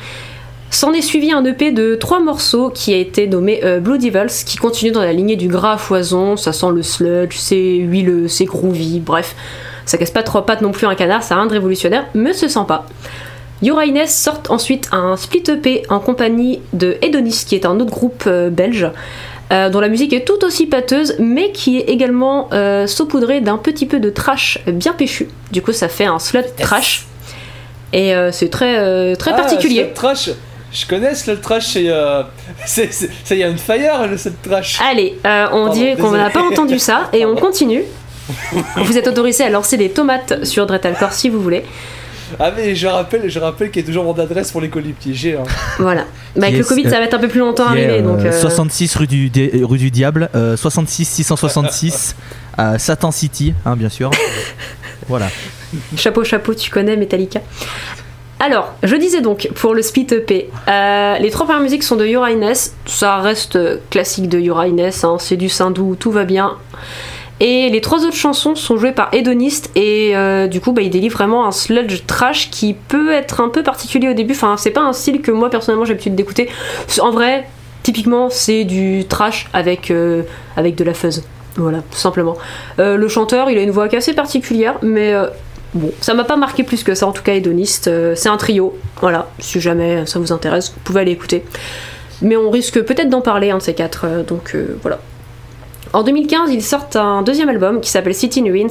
[0.71, 4.45] S'en est suivi un EP de trois morceaux qui a été nommé euh, Blue Devils,
[4.45, 8.29] qui continue dans la lignée du gras à foison, ça sent le sludge, c'est huileux,
[8.29, 9.35] c'est groovy, bref,
[9.85, 12.31] ça casse pas trop pattes non plus un canard, ça a rien de révolutionnaire, mais
[12.31, 12.85] se sent pas.
[13.61, 18.23] Ines sort ensuite un split EP en compagnie de Edonis, qui est un autre groupe
[18.25, 18.89] euh, belge,
[19.51, 22.49] euh, dont la musique est tout aussi pâteuse, mais qui est également
[22.87, 25.27] saupoudrée d'un petit peu de trash bien péchu.
[25.51, 27.07] Du coup, ça fait un sludge trash.
[27.91, 29.91] Et c'est très, très ah, particulier.
[29.93, 30.29] Trash
[30.71, 31.89] je connais le trash, c'est.
[31.89, 32.23] Euh,
[33.31, 34.79] il y a une fire, le trash.
[34.81, 37.83] Allez, euh, on dit qu'on n'a pas entendu ça et on continue.
[38.77, 41.63] vous êtes autorisé à lancer des tomates sur Dretalcore si vous voulez.
[42.39, 44.93] Ah mais je rappelle, je rappelle qu'il y a toujours mon adresse pour les colis
[44.93, 45.35] piégés.
[45.35, 45.43] Hein.
[45.79, 46.05] Voilà.
[46.37, 48.01] Bah, avec le Covid, ça va être un peu plus longtemps à arriver.
[48.01, 49.31] donc, 66 euh, rue du,
[49.63, 52.15] rue du Diable, 66 666
[52.57, 54.11] à Satan City, hein, bien sûr.
[55.09, 55.27] voilà.
[55.97, 57.41] Chapeau, chapeau, tu connais Metallica.
[58.43, 62.07] Alors, je disais donc, pour le split EP, euh, les trois premières musiques sont de
[62.07, 62.29] Yura
[62.87, 63.59] ça reste
[63.91, 66.57] classique de Yura hein, c'est du Sindou, tout va bien.
[67.39, 70.89] Et les trois autres chansons sont jouées par Hedonist et euh, du coup bah, il
[70.89, 74.33] délivre vraiment un sludge trash qui peut être un peu particulier au début.
[74.33, 76.49] Enfin, c'est pas un style que moi personnellement j'ai l'habitude d'écouter.
[76.99, 77.47] En vrai,
[77.83, 80.23] typiquement c'est du trash avec, euh,
[80.57, 81.23] avec de la fuzz.
[81.57, 82.37] Voilà, tout simplement.
[82.79, 85.13] le chanteur, il a une voix assez particulière, mais
[85.73, 87.87] Bon, ça m'a pas marqué plus que ça, en tout cas, Hédoniste.
[87.87, 91.45] Euh, c'est un trio, voilà, si jamais ça vous intéresse, vous pouvez aller écouter.
[92.21, 94.99] Mais on risque peut-être d'en parler, un de ces quatre, euh, donc euh, voilà.
[95.93, 98.67] En 2015, ils sortent un deuxième album qui s'appelle City in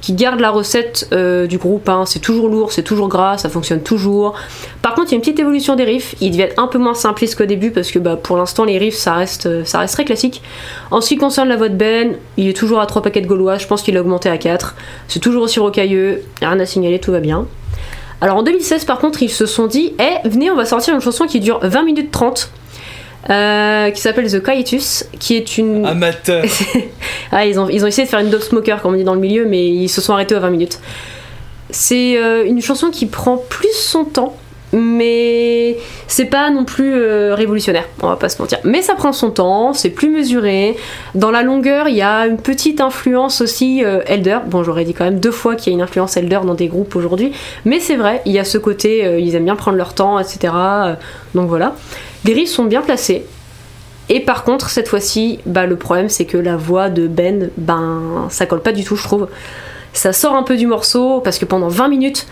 [0.00, 1.88] qui garde la recette euh, du groupe.
[1.88, 2.04] Hein.
[2.06, 4.34] C'est toujours lourd, c'est toujours gras, ça fonctionne toujours.
[4.80, 6.14] Par contre, il y a une petite évolution des riffs.
[6.20, 8.94] Ils deviennent un peu moins simplistes qu'au début parce que bah, pour l'instant, les riffs,
[8.94, 10.42] ça reste, ça reste très classique.
[10.92, 13.26] En ce qui concerne la voix de Ben, il est toujours à 3 paquets de
[13.26, 13.58] gaulois.
[13.58, 14.76] Je pense qu'il a augmenté à 4.
[15.08, 17.46] C'est toujours aussi rocailleux, rien à signaler, tout va bien.
[18.20, 21.00] Alors en 2016, par contre, ils se sont dit Eh, venez, on va sortir une
[21.00, 22.50] chanson qui dure 20 minutes 30
[23.28, 25.84] euh, qui s'appelle The Quietus, qui est une.
[25.84, 26.44] Amateur
[27.32, 29.14] ah, ils, ont, ils ont essayé de faire une dope smoker, comme on dit dans
[29.14, 30.78] le milieu, mais ils se sont arrêtés à 20 minutes.
[31.68, 34.36] C'est euh, une chanson qui prend plus son temps,
[34.72, 35.76] mais
[36.08, 38.58] c'est pas non plus euh, révolutionnaire, on va pas se mentir.
[38.64, 40.76] Mais ça prend son temps, c'est plus mesuré.
[41.14, 44.38] Dans la longueur, il y a une petite influence aussi Elder.
[44.46, 46.68] Bon, j'aurais dit quand même deux fois qu'il y a une influence Elder dans des
[46.68, 47.32] groupes aujourd'hui,
[47.66, 50.54] mais c'est vrai, il y a ce côté, ils aiment bien prendre leur temps, etc.
[51.34, 51.74] donc voilà.
[52.24, 53.24] Les riffs sont bien placés.
[54.08, 58.26] Et par contre, cette fois-ci, bah, le problème c'est que la voix de Ben, ben,
[58.28, 59.28] ça colle pas du tout, je trouve.
[59.92, 62.26] Ça sort un peu du morceau parce que pendant 20 minutes,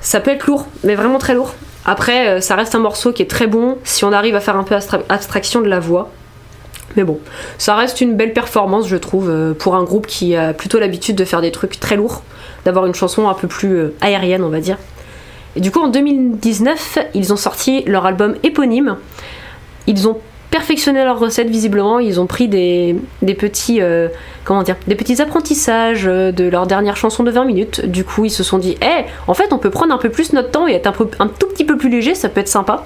[0.00, 1.54] ça peut être lourd, mais vraiment très lourd.
[1.84, 4.56] Après, euh, ça reste un morceau qui est très bon si on arrive à faire
[4.56, 4.76] un peu
[5.08, 6.10] abstraction de la voix.
[6.96, 7.18] Mais bon,
[7.58, 11.16] ça reste une belle performance, je trouve, euh, pour un groupe qui a plutôt l'habitude
[11.16, 12.22] de faire des trucs très lourds,
[12.64, 14.78] d'avoir une chanson un peu plus euh, aérienne, on va dire.
[15.56, 18.96] Et du coup, en 2019, ils ont sorti leur album éponyme.
[19.86, 20.18] Ils ont
[20.50, 21.98] perfectionné leur recette visiblement.
[21.98, 22.96] Ils ont pris des,
[23.38, 24.08] petits euh,
[24.44, 27.86] comment dire des petits apprentissages de leur dernière chanson de 20 minutes.
[27.86, 30.32] Du coup, ils se sont dit, eh, en fait, on peut prendre un peu plus
[30.32, 32.14] notre temps et être un, un tout petit peu plus léger.
[32.14, 32.84] Ça peut être sympa.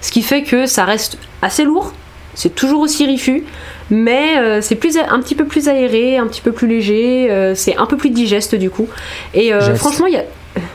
[0.00, 1.92] Ce qui fait que ça reste assez lourd,
[2.36, 3.44] c'est toujours aussi rifu,
[3.90, 7.54] mais euh, c'est plus un petit peu plus aéré, un petit peu plus léger, euh,
[7.54, 8.86] c'est un peu plus digeste du coup.
[9.34, 10.24] Et euh, franchement, il y a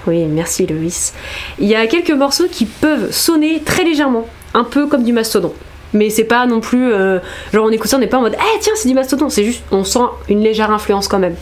[0.07, 1.13] oui, merci Loïs.
[1.59, 5.53] Il y a quelques morceaux qui peuvent sonner très légèrement, un peu comme du mastodon.
[5.93, 7.19] Mais c'est pas non plus euh,
[7.53, 9.43] genre on écoute ça, on n'est pas en mode eh tiens c'est du mastodon, c'est
[9.43, 11.35] juste on sent une légère influence quand même.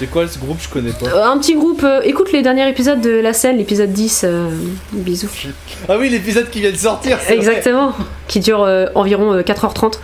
[0.00, 0.56] C'est quoi ce groupe?
[0.58, 1.08] Je connais pas.
[1.08, 4.48] Euh, un petit groupe, euh, écoute les derniers épisodes de la scène, l'épisode 10, euh,
[4.92, 5.28] bisous.
[5.90, 7.18] Ah oui, l'épisode qui vient de sortir.
[7.18, 7.34] vrai.
[7.34, 7.92] Exactement,
[8.26, 8.60] qui dure
[8.94, 9.98] environ euh, 4h30.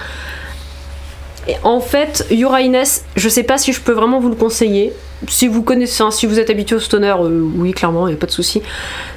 [1.63, 2.83] En fait, Yura Ines,
[3.15, 4.93] je sais pas si je peux vraiment vous le conseiller.
[5.29, 8.27] Si vous connaissez, si vous êtes habitué au stoner, euh, oui, clairement, il a pas
[8.27, 8.63] de souci.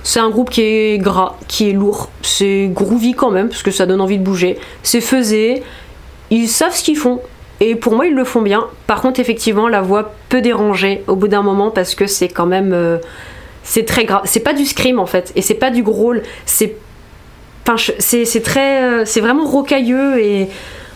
[0.03, 2.09] C'est un groupe qui est gras, qui est lourd.
[2.21, 4.57] C'est groovy quand même, parce que ça donne envie de bouger.
[4.83, 5.63] C'est faisé.
[6.29, 7.19] Ils savent ce qu'ils font.
[7.59, 8.67] Et pour moi, ils le font bien.
[8.87, 12.45] Par contre, effectivement, la voix peut déranger au bout d'un moment parce que c'est quand
[12.45, 12.71] même.
[12.73, 12.97] euh,
[13.63, 14.21] c'est très grave.
[14.25, 15.31] C'est pas du scream en fait.
[15.35, 16.23] Et c'est pas du growl.
[16.45, 16.75] C'est
[17.77, 20.47] c'est très, euh, c'est vraiment rocailleux et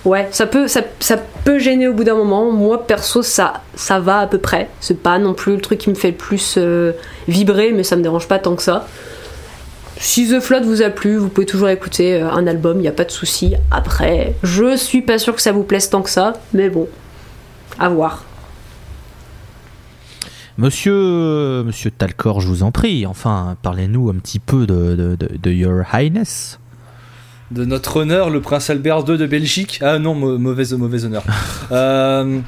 [0.06, 2.52] ouais, ça peut, ça, ça peut gêner au bout d'un moment.
[2.52, 4.70] Moi perso, ça, ça va à peu près.
[4.80, 6.94] C'est pas non plus le truc qui me fait le plus euh,
[7.28, 8.88] vibrer, mais ça me dérange pas tant que ça.
[9.98, 12.88] Si The Flood vous a plu, vous pouvez toujours écouter euh, un album, il n'y
[12.88, 13.56] a pas de souci.
[13.72, 16.88] Après, je suis pas sûr que ça vous plaise tant que ça, mais bon,
[17.80, 18.26] à voir.
[20.58, 26.60] Monsieur, Monsieur Talcor, je vous en prie, enfin, parlez-nous un petit peu de, Your Highness.
[27.54, 29.78] De notre honneur, le prince Albert II de Belgique.
[29.84, 31.24] Ah non, mau- mauvaise, mauvais honneur.
[31.72, 32.40] euh,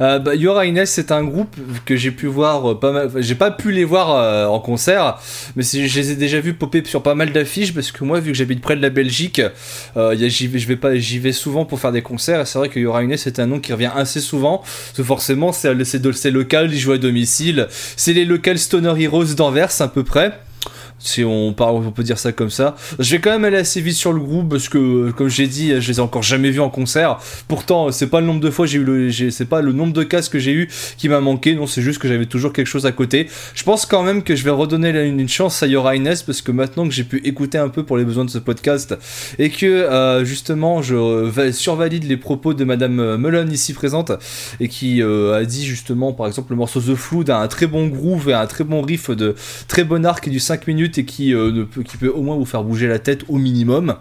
[0.00, 3.10] euh, bah, Your Highness, c'est un groupe que j'ai pu voir euh, pas mal.
[3.16, 5.18] J'ai pas pu les voir euh, en concert,
[5.56, 8.30] mais je les ai déjà vus popper sur pas mal d'affiches parce que moi, vu
[8.30, 9.42] que j'habite près de la Belgique,
[9.96, 12.40] euh, j'y vais, je vais pas, j'y vais souvent pour faire des concerts.
[12.42, 14.58] Et c'est vrai que Your Highness, c'est un nom qui revient assez souvent.
[14.58, 17.66] Parce que forcément, c'est c'est local, ils jouent à domicile.
[17.96, 20.38] C'est les local Stoner Heroes d'Anvers à peu près.
[20.98, 22.76] Si on, parle, on peut dire ça comme ça.
[22.98, 25.80] Je vais quand même aller assez vite sur le groupe parce que, comme j'ai dit,
[25.80, 27.18] je les ai encore jamais vus en concert.
[27.46, 30.02] Pourtant, c'est pas le nombre de fois j'ai eu le, c'est pas le nombre de
[30.02, 31.54] casques que j'ai eu qui m'a manqué.
[31.54, 33.28] Non, c'est juste que j'avais toujours quelque chose à côté.
[33.54, 36.52] Je pense quand même que je vais redonner une, chance à Your Highness parce que
[36.52, 38.94] maintenant que j'ai pu écouter un peu pour les besoins de ce podcast
[39.38, 44.12] et que euh, justement je va- survalide les propos de Madame Mullen ici présente
[44.60, 47.66] et qui euh, a dit justement par exemple le morceau The Flood a un très
[47.66, 49.34] bon groove et un très bon riff de
[49.66, 52.64] très bon arc du 5 minutes et qui, euh, qui peut au moins vous faire
[52.64, 53.96] bouger la tête au minimum.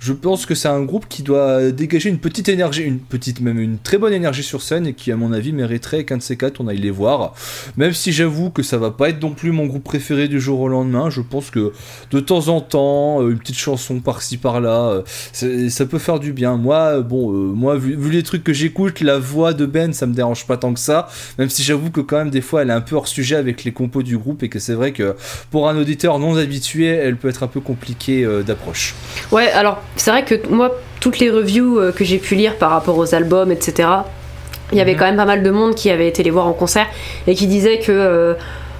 [0.00, 3.60] Je pense que c'est un groupe qui doit dégager une petite énergie, une petite, même
[3.60, 6.38] une très bonne énergie sur scène et qui, à mon avis, mériterait qu'un de ces
[6.38, 7.34] quatre, on aille les voir.
[7.76, 10.60] Même si j'avoue que ça va pas être non plus mon groupe préféré du jour
[10.60, 11.74] au lendemain, je pense que
[12.12, 15.02] de temps en temps, euh, une petite chanson par-ci par-là,
[15.42, 16.56] euh, ça peut faire du bien.
[16.56, 20.14] Moi, euh, bon, moi, vu, les trucs que j'écoute, la voix de Ben, ça me
[20.14, 21.10] dérange pas tant que ça.
[21.38, 23.64] Même si j'avoue que quand même des fois, elle est un peu hors sujet avec
[23.64, 25.14] les compos du groupe et que c'est vrai que
[25.50, 28.94] pour un auditeur non habitué, elle peut être un peu compliquée d'approche.
[29.30, 32.70] Ouais, alors c'est vrai que moi, toutes les reviews euh, que j'ai pu lire par
[32.70, 33.88] rapport aux albums, etc.,
[34.72, 34.98] il y avait Mhm.
[34.98, 36.86] quand même pas mal de monde qui avait été les voir en concert
[37.26, 37.90] et qui disait que.
[37.92, 38.34] euh,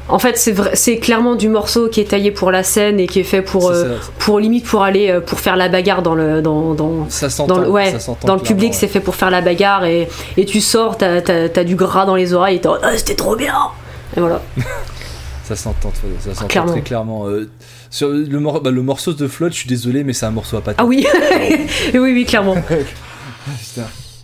[0.09, 0.37] en fait,
[0.75, 3.70] c'est clairement du morceau qui est taillé pour la scène et qui est fait pour,
[3.70, 7.55] euh, pour limite pour aller pour faire la bagarre dans le dans, dans, ça s'entend.
[7.55, 10.44] dans le, ouais, ça dans le public, c'est fait pour faire la bagarre et, et
[10.46, 13.55] tu sors, t'as t'as du gras dans les oreilles et t'es Ah, c'était trop bien.
[14.16, 14.42] Et voilà.
[15.51, 16.71] Ça s'entend, ça s'entend Clairement.
[16.73, 17.27] très clairement.
[17.27, 17.51] Euh,
[17.91, 20.57] sur le, mor- bah, le morceau de Flood, je suis désolé, mais c'est un morceau
[20.57, 20.77] à patate.
[20.79, 21.05] Ah oui,
[21.93, 22.55] oui, oui, clairement.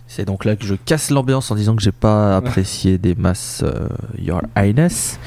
[0.07, 3.61] C'est donc là que je casse l'ambiance en disant que j'ai pas apprécié des masses
[3.63, 3.87] euh,
[4.17, 5.19] Your Highness.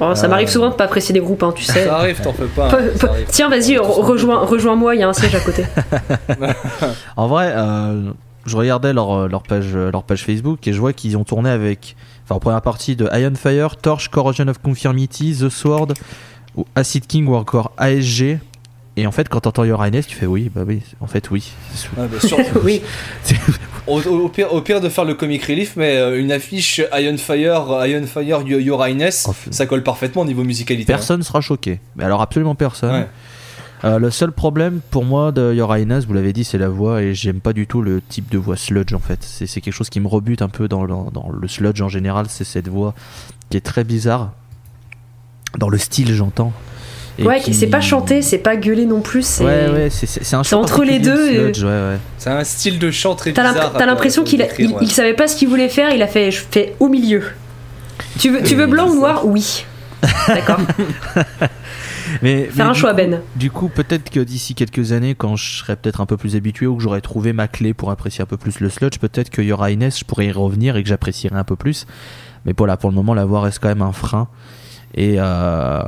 [0.00, 1.84] Oh, ça Euh, m'arrive souvent de pas apprécier des groupes, hein, tu sais.
[1.84, 2.68] Ça arrive, t'en fais pas.
[2.70, 3.08] Pe- hein, pe-.
[3.28, 5.64] Tiens, vas-y, rejoins, rejoins-moi, il y a un siège à côté.
[7.16, 8.10] En vrai, euh,
[8.46, 11.94] je regardais leur, leur, page, leur page Facebook et je vois qu'ils ont tourné avec,
[12.32, 15.88] enfin en première partie de Iron Fire, Torch, Corrosion of Conformity, The Sword,
[16.56, 18.38] ou Acid King ou encore ASG.
[18.96, 21.50] Et en fait, quand t'entends Your Highness, tu fais oui, bah oui, en fait oui.
[21.96, 22.82] Ouais, bah, sur- oui.
[23.86, 27.86] au, pire, au pire de faire le comic relief, mais euh, une affiche Iron Fire,
[27.86, 30.92] Iron Fire, Your Highness, Oh, fait- ça colle parfaitement au niveau musicalité.
[30.92, 30.96] hein.
[30.96, 31.80] Personne sera choqué.
[31.96, 32.92] Mais alors absolument personne.
[32.92, 33.08] Ouais.
[33.84, 37.02] Euh, le seul problème pour moi de Your Highness, vous l'avez dit, c'est la voix
[37.02, 39.18] et j'aime pas du tout le type de voix sludge en fait.
[39.22, 41.88] C'est c'est quelque chose qui me rebute un peu dans, le- dans le sludge en
[41.88, 42.94] général, c'est cette voix
[43.50, 44.30] qui est très bizarre.
[45.58, 46.52] Dans le style, j'entends.
[47.18, 49.22] Et Ouais, qui- c'est pas chanté, c'est pas gueulé non plus.
[49.26, 51.68] c'est- Ouais, ouais, c'est- c'est c'est un c'est chant entre les deux et- sludge, ouais,
[51.68, 51.98] ouais.
[52.18, 53.64] C'est un style de chant très T'as bizarre.
[53.64, 54.76] l'imp- t'as l'impression qu'il a- il, ouais.
[54.80, 57.22] il savait pas ce qu'il voulait faire, il a fait, je fais au milieu.
[58.18, 59.26] Tu veux, tu veux blanc ou noir?
[59.26, 59.66] Oui.
[60.28, 60.60] D'accord.
[62.20, 63.20] Mais, Faire mais un choix, coup- Ben.
[63.36, 66.66] Du coup, peut-être que d'ici quelques années, quand je serai peut-être un peu plus habitué
[66.66, 69.40] ou que j'aurai trouvé ma clé pour apprécier un peu plus le sludge, peut-être que
[69.42, 71.86] Your Highness, je pourrais y revenir et que j'apprécierai un peu plus.
[72.44, 74.28] Mais voilà, pour le moment, la voix reste quand même un frein.
[74.94, 75.80] Et, euh,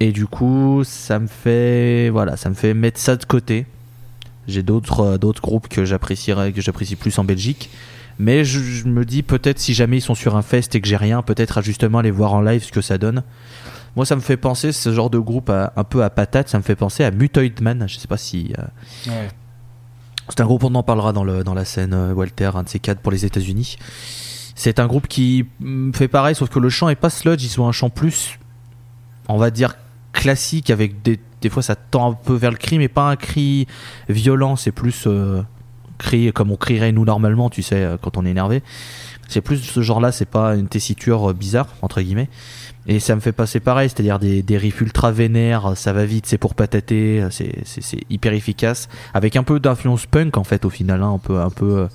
[0.00, 3.66] Et du coup, ça me fait voilà, ça me fait mettre ça de côté.
[4.46, 7.70] J'ai d'autres euh, d'autres groupes que j'apprécierais que j'apprécie plus en Belgique.
[8.20, 10.88] Mais je, je me dis peut-être si jamais ils sont sur un fest et que
[10.88, 13.22] j'ai rien, peut-être à justement aller voir en live ce que ça donne.
[13.98, 16.48] Moi, ça me fait penser ce genre de groupe à- un peu à patate.
[16.48, 17.82] Ça me fait penser à Mutoid Man.
[17.88, 18.62] Je sais pas si euh,
[19.10, 19.28] Ouais.
[20.28, 22.68] c'est un groupe, on en parlera dans, le, dans la scène, euh, Walter, un de
[22.68, 23.76] ces quatre pour les États-Unis.
[24.54, 25.46] C'est un groupe qui
[25.94, 28.38] fait pareil, sauf que le chant est pas sludge, ils ont un chant plus,
[29.28, 29.74] on va dire,
[30.12, 33.16] classique, avec des, des fois ça tend un peu vers le cri, mais pas un
[33.16, 33.66] cri
[34.08, 35.42] violent, c'est plus euh,
[35.98, 38.62] cri comme on crierait nous normalement, tu sais, euh, quand on est énervé.
[39.28, 42.28] C'est plus ce genre-là, c'est pas une tessiture euh, bizarre, entre guillemets.
[42.86, 46.24] Et ça me fait passer pareil, c'est-à-dire des, des riffs ultra vénères, ça va vite,
[46.26, 50.70] c'est pour patater, c'est, c'est, hyper efficace, avec un peu d'influence punk en fait au
[50.70, 51.86] final, hein, on peut un peu, euh,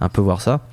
[0.00, 0.66] un peu voir ça.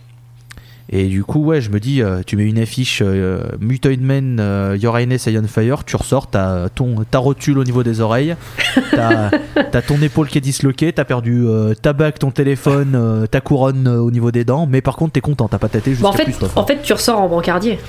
[0.89, 4.37] Et du coup, ouais, je me dis, euh, tu mets une affiche euh, Mutoid Man,
[4.39, 8.35] euh, Your Highness Iron Fire, tu ressors, t'as ton, ta rotule au niveau des oreilles,
[8.91, 9.31] t'as,
[9.71, 13.39] t'as ton épaule qui est disloquée, t'as perdu euh, ta bague, ton téléphone, euh, ta
[13.39, 16.07] couronne euh, au niveau des dents, mais par contre t'es content, t'as pas tâté jusqu'à
[16.09, 16.49] en, fait, plus toi.
[16.55, 17.79] en fait, tu ressors en brancardier.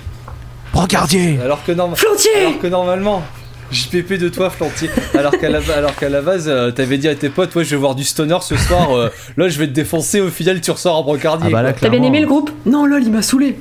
[0.72, 3.22] Brancardier Alors que, norma- Flantier alors que normalement,
[3.70, 4.88] JPP de toi, Flantier.
[5.18, 7.70] Alors qu'à la, alors qu'à la base, euh, t'avais dit à tes potes, ouais, je
[7.70, 10.70] vais voir du stoner ce soir, euh, là je vais te défoncer, au final tu
[10.70, 11.48] ressors en brancardier.
[11.48, 11.72] Ah bah là.
[11.72, 12.50] T'as bien clairement, aimé le groupe?
[12.66, 13.58] Non, lol, il m'a saoulé.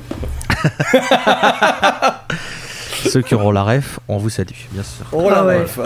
[3.08, 5.04] Ceux qui auront la ref, on vous salue, bien sûr.
[5.12, 5.58] Oh la Ah ouais.
[5.60, 5.78] meuf.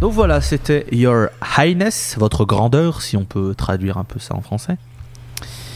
[0.00, 4.40] Donc voilà, c'était Your Highness, votre grandeur, si on peut traduire un peu ça en
[4.40, 4.76] français.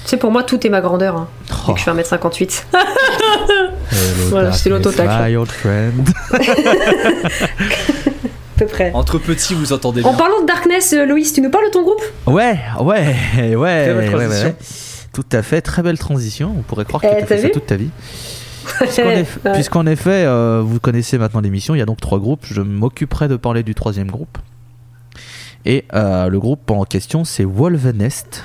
[0.05, 1.17] Tu sais, pour moi, tout est ma grandeur.
[1.17, 1.73] Hein, vu Oh.
[1.75, 2.65] que je fais 1m58.
[2.73, 2.83] Hello,
[4.31, 5.09] Voilà, darkness, l'autotac.
[5.23, 6.09] my old friend.
[8.55, 8.91] À peu près.
[8.95, 10.19] Entre petits, vous entendez En bien.
[10.19, 12.03] parlant de Darkness, euh, Loïs, tu nous parles de ton groupe?
[12.27, 14.55] Ouais, ouais, ouais, ouais, belle ouais.
[15.13, 16.55] Tout à fait, très belle transition.
[16.57, 17.91] On pourrait croire que Eh, tu as t'as fait ça toute ta vie.
[18.79, 19.53] Puisqu'en eff- Ouais.
[19.55, 22.45] Puisqu'en effet, euh, vous connaissez maintenant l'émission, il y a donc trois groupes.
[22.45, 24.39] Je m'occuperai de parler du troisième groupe.
[25.65, 28.45] Et euh, le groupe en question, c'est Wolvenest,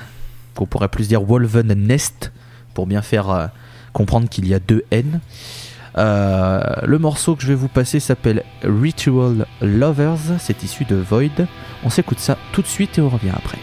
[0.57, 2.31] qu'on pourrait plus dire Wolvennest,
[2.73, 3.47] pour bien faire euh,
[3.93, 5.19] comprendre qu'il y a deux N.
[5.97, 11.47] Euh, le morceau que je vais vous passer s'appelle Ritual Lovers, c'est issu de Void.
[11.83, 13.57] On s'écoute ça tout de suite et on revient après.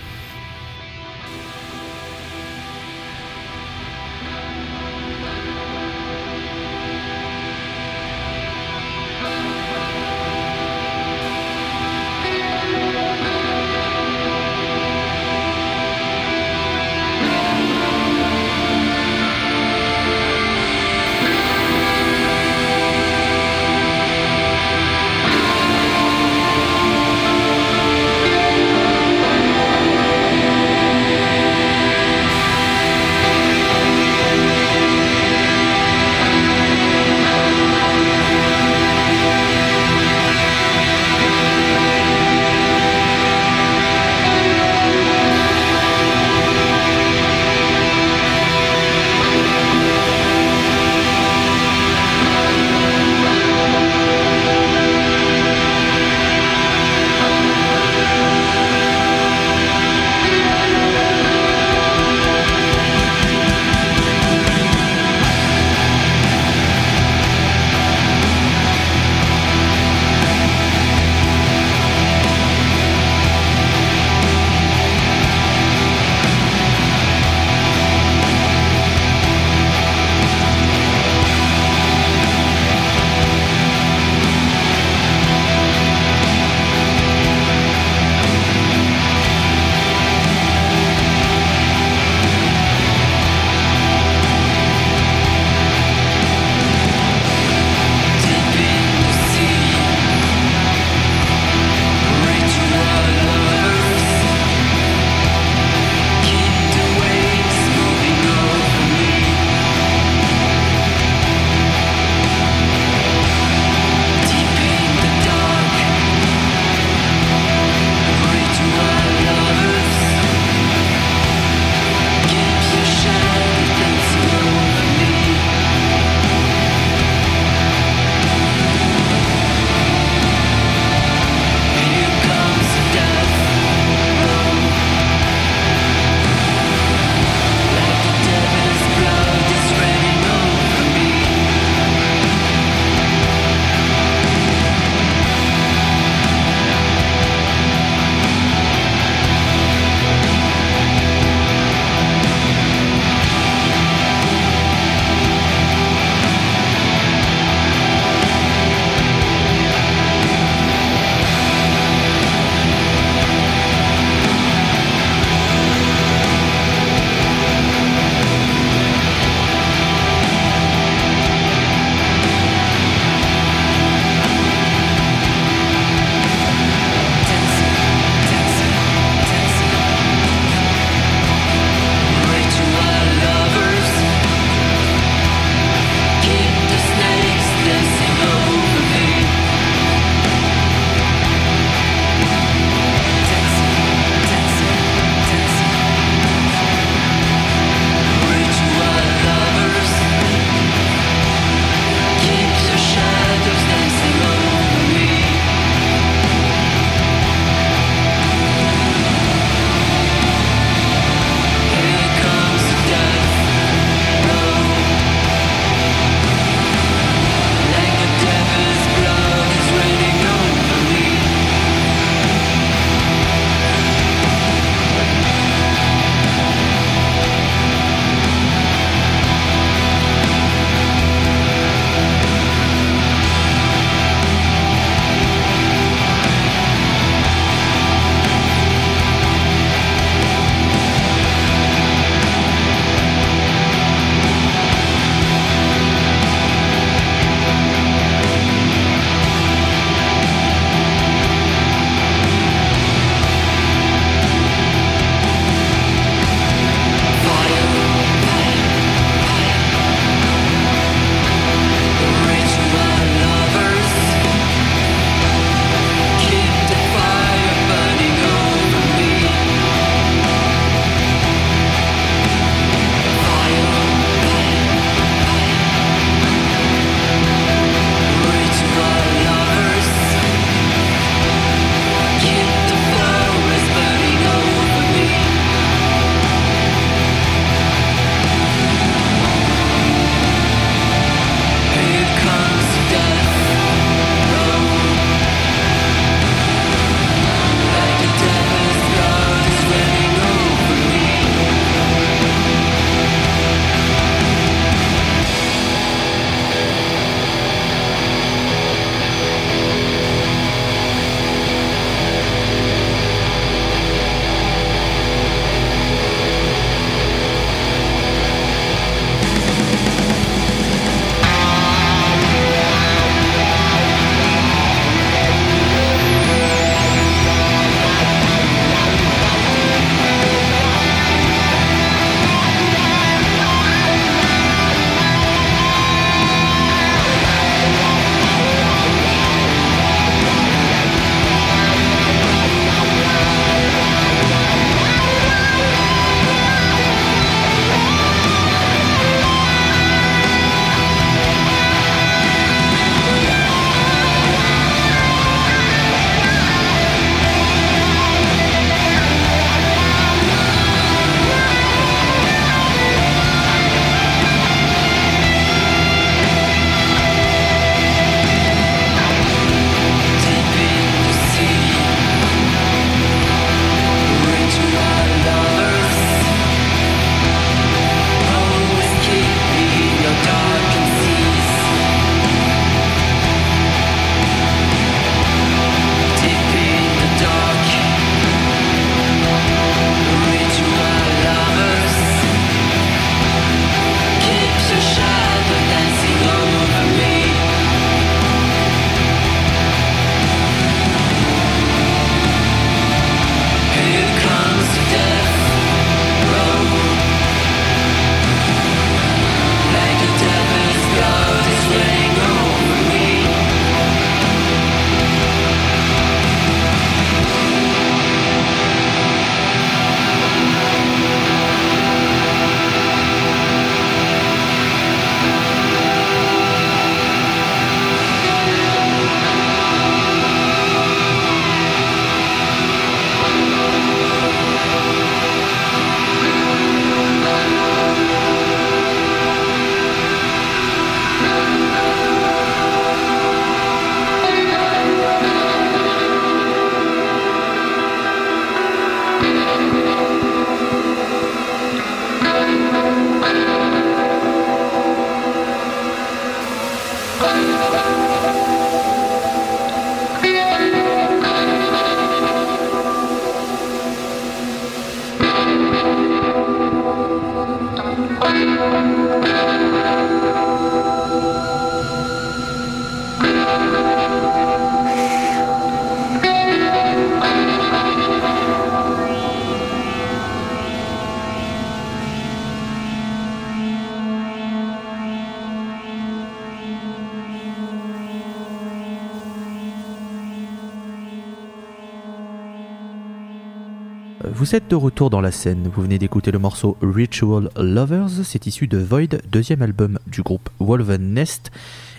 [494.34, 495.70] Vous êtes de retour dans la scène.
[495.72, 498.24] Vous venez d'écouter le morceau Ritual Lovers.
[498.24, 501.52] C'est issu de Void, deuxième album du groupe Wolven Nest.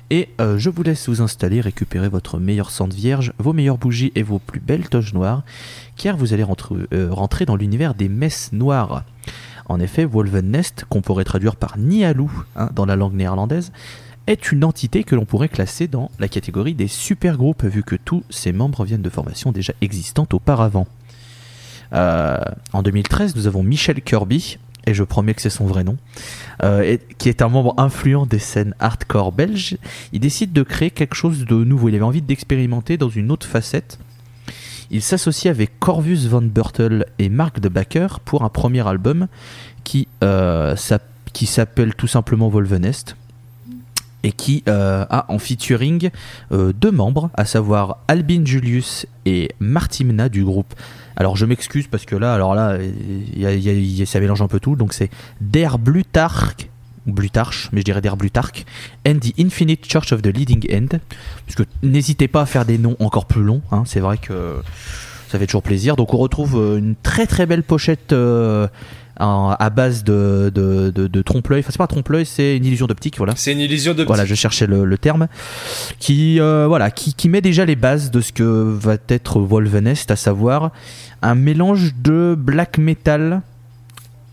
[0.09, 4.11] Et euh, je vous laisse vous installer, récupérer votre meilleure cendre vierge, vos meilleures bougies
[4.15, 5.43] et vos plus belles toches noires,
[5.95, 9.05] car vous allez rentrer, euh, rentrer dans l'univers des messes noires.
[9.67, 13.71] En effet, Wolven Nest, qu'on pourrait traduire par Nialou hein, dans la langue néerlandaise,
[14.27, 17.95] est une entité que l'on pourrait classer dans la catégorie des super groupes, vu que
[17.95, 20.87] tous ses membres viennent de formations déjà existantes auparavant.
[21.93, 22.37] Euh,
[22.73, 25.97] en 2013, nous avons Michel Kirby, et je promets que c'est son vrai nom,
[26.63, 29.77] euh, qui est un membre influent des scènes hardcore belges.
[30.13, 31.89] Il décide de créer quelque chose de nouveau.
[31.89, 33.99] Il avait envie d'expérimenter dans une autre facette.
[34.91, 39.27] Il s'associe avec Corvus Van Bertel et Mark de Backer pour un premier album
[39.83, 40.75] qui, euh,
[41.33, 43.15] qui s'appelle tout simplement Volvenest
[44.21, 46.09] et qui a en featuring
[46.49, 50.73] deux membres, à savoir Albin Julius et Martimna du groupe.
[51.17, 53.95] Alors je m'excuse parce que là, alors là, il y a- il y a- il
[53.97, 54.75] y a- ça mélange un peu tout.
[54.75, 55.09] Donc c'est
[55.41, 56.67] Der Blutarch,
[57.07, 58.65] ou Blutarch, mais je dirais Der Blutarch,
[59.07, 60.97] and the Infinite Church of the Leading End.
[61.45, 63.61] Parce que n'hésitez pas à faire des noms encore plus longs.
[63.71, 64.57] hein, c'est vrai que
[65.29, 65.95] ça fait toujours plaisir.
[65.95, 68.11] Donc on retrouve euh, une très très belle pochette.
[68.13, 68.67] euh,
[69.17, 72.85] à base de, de, de, de trompe-l'œil, enfin c'est pas un trompe-l'œil, c'est une illusion
[72.85, 73.31] d'optique, voilà.
[73.37, 75.29] C'est une illusion de Voilà, je cherchais le, le terme,
[75.99, 80.11] qui euh, voilà, qui, qui met déjà les bases de ce que va être Wolvenest,
[80.11, 80.71] à savoir
[81.25, 83.41] un mélange de black metal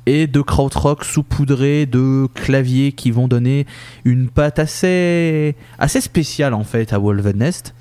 [0.04, 3.66] et de krautrock saupoudré de claviers qui vont donner
[4.04, 7.74] une patte assez assez spéciale en fait à Wolvenest.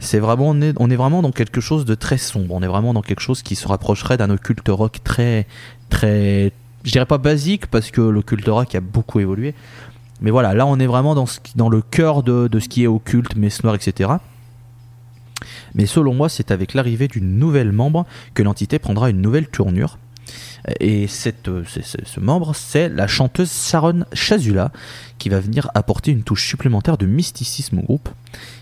[0.00, 2.54] C'est vraiment on est, vraiment dans quelque chose de très sombre.
[2.54, 5.46] On est vraiment dans quelque chose qui se rapprocherait d'un occulte rock très
[5.88, 6.52] très
[6.84, 9.54] je dirais pas basique parce que l'occulte rock a beaucoup évolué.
[10.20, 13.34] Mais voilà, là on est vraiment dans, le cœur de, de ce qui est occulte,
[13.36, 14.10] messe noire, etc.
[15.74, 19.98] Mais selon moi, c'est avec l'arrivée d'une nouvelle membre que l'entité prendra une nouvelle tournure.
[20.80, 24.70] Et cette, euh, ce membre, c'est la chanteuse Sharon Chazula,
[25.18, 28.08] qui va venir apporter une touche supplémentaire de mysticisme au groupe.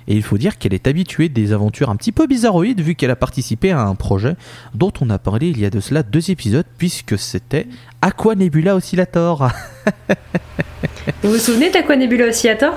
[0.06, 3.10] Et il faut dire qu'elle est habituée des aventures un petit peu bizarroïdes, vu qu'elle
[3.10, 4.36] a participé à un projet
[4.74, 7.66] dont on a parlé il y a de cela deux épisodes, puisque c'était
[8.02, 9.50] Aqua Nebula Oscillator.
[11.22, 12.74] Vous vous souvenez d'Aqua Nebula Oscillator?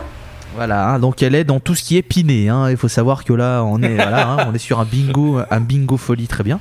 [0.56, 2.50] Voilà, hein, donc elle est dans tout ce qui est piné.
[2.50, 2.70] hein.
[2.70, 5.60] Il faut savoir que là, on est, voilà, hein, on est sur un bingo, un
[5.62, 6.60] bingo folie, très bien.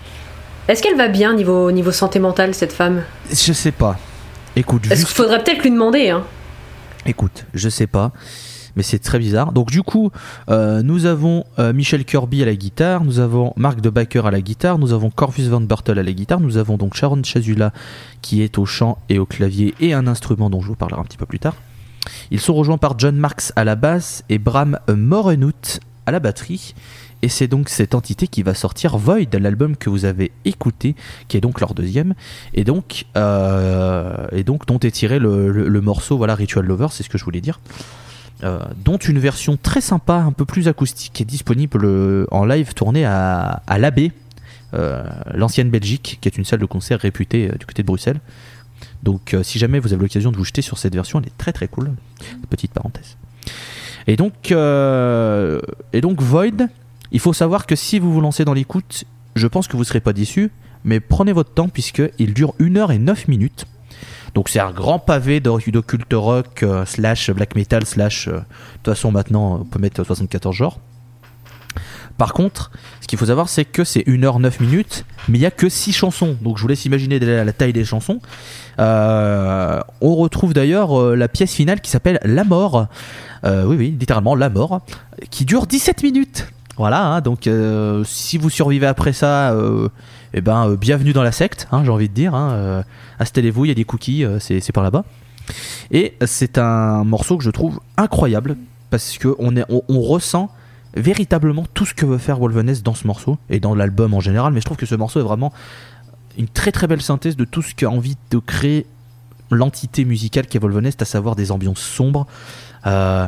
[0.69, 3.03] Est-ce qu'elle va bien niveau, niveau santé mentale, cette femme?
[3.31, 3.99] Je sais pas.
[4.55, 6.15] Écoute, Est-ce juste- qu'il faudrait peut-être lui demander
[7.07, 8.13] écoute, je sais pas,
[8.77, 9.53] mais c'est très bizarre.
[9.53, 10.11] Donc du coup,
[10.51, 14.31] euh, nous avons euh, Michel Kirby à la guitare, nous avons Marc de Backer à
[14.31, 17.73] la guitare, nous avons Corvus Van Bertel à la guitare, nous avons donc Sharon Chazula
[18.21, 21.05] qui est au chant et au clavier et un instrument dont je vous parlerai un
[21.05, 21.55] petit peu plus tard.
[22.31, 26.75] Ils sont rejoints par John Marks à la basse et Bram Morenhout à la batterie.
[27.23, 30.95] Et c'est donc cette entité qui va sortir Void, l'album que vous avez écouté,
[31.27, 32.15] qui est donc leur deuxième,
[32.55, 37.09] et donc, euh, et donc dont est tiré le, morceau, voilà, Ritual Lover, c'est ce
[37.09, 37.59] que je voulais dire.
[38.45, 42.73] Euh, dont une version très sympa, un peu plus acoustique, est disponible euh, en live
[42.73, 44.11] tournée à, à l'AB,
[44.75, 45.03] euh,
[45.35, 48.21] l'ancienne Belgique, qui est une salle de concert réputée du côté de Bruxelles.
[49.03, 51.39] Donc, euh, si jamais vous avez l'occasion de vous jeter sur cette version, elle est
[51.39, 51.93] très très cool.
[52.51, 53.17] Petite parenthèse.
[54.07, 55.61] Et donc, euh,
[55.93, 56.69] et donc Void,
[57.13, 59.05] il faut savoir que si vous vous lancez dans l'écoute,
[59.37, 60.51] je pense que vous ne serez pas déçus,
[60.85, 63.67] mais prenez votre temps puisqu'il dure 1 heure et 9 minutes.
[64.35, 68.29] Donc c'est un grand pavé d'oc- d'occulte rock, euh, slash black metal, slash...
[68.29, 68.35] de
[68.83, 70.79] toute façon maintenant on peut mettre 74 genres.
[72.17, 72.71] Par contre,
[73.01, 75.51] ce qu'il faut savoir c'est que c'est 1 heure 9 minutes, mais il n'y a
[75.51, 76.37] que 6 chansons.
[76.43, 78.21] Donc je vous laisse imaginer la taille des chansons.
[78.79, 82.87] Euh, on retrouve d'ailleurs euh, la pièce finale qui s'appelle La mort.
[83.45, 84.81] Euh, oui, oui, littéralement La mort,
[85.31, 86.49] qui dure 17 minutes.
[86.77, 87.51] Voilà, hein, donc
[88.05, 89.53] si vous survivez après ça,
[90.33, 92.37] eh ben, bienvenue dans la secte, hein, j'ai envie de dire.
[92.37, 92.85] Hein,
[93.19, 95.05] Installez-vous, il y a des cookies, c'est par là-bas.
[95.91, 98.57] Et c'est un morceau que je trouve incroyable
[98.91, 99.53] parce que on,
[99.89, 100.51] on, ressent
[100.95, 104.53] véritablement tout ce que veut faire Wolveness dans ce morceau et dans l'album en général.
[104.53, 105.53] Mais je trouve que ce morceau est vraiment
[106.39, 108.87] une très très belle synthèse de tout ce qu'a envie de créer
[109.51, 112.27] l'entité musicale qu'est Wolveness, à savoir des ambiances sombres.
[112.87, 113.27] euh,